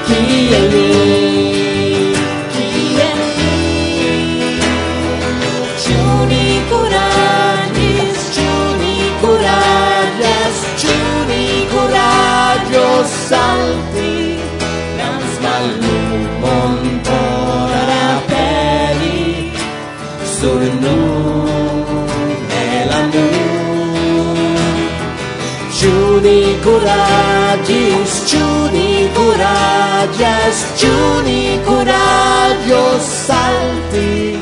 kiel 0.07 0.65
mi. 0.75 1.20
battaglias 9.51 10.57
ciuni 10.81 11.67
coraggio 11.71 12.87
salti 13.27 14.39
Lans 14.97 15.33
malumon 15.43 16.77
por 17.07 17.89
aperi 18.11 19.51
Sur 20.37 20.61
nu 20.83 20.99
e 22.49 22.85
la 22.89 23.01
nun 23.13 24.39
Ciuni 25.81 26.59
coraggis, 26.61 28.11
ciuni 28.29 29.09
coraggio, 29.15 30.35
ciuni 30.75 31.59
coraggio 31.65 32.83
salti 32.99 34.39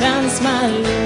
Lans 0.00 0.40
malumon 0.40 1.05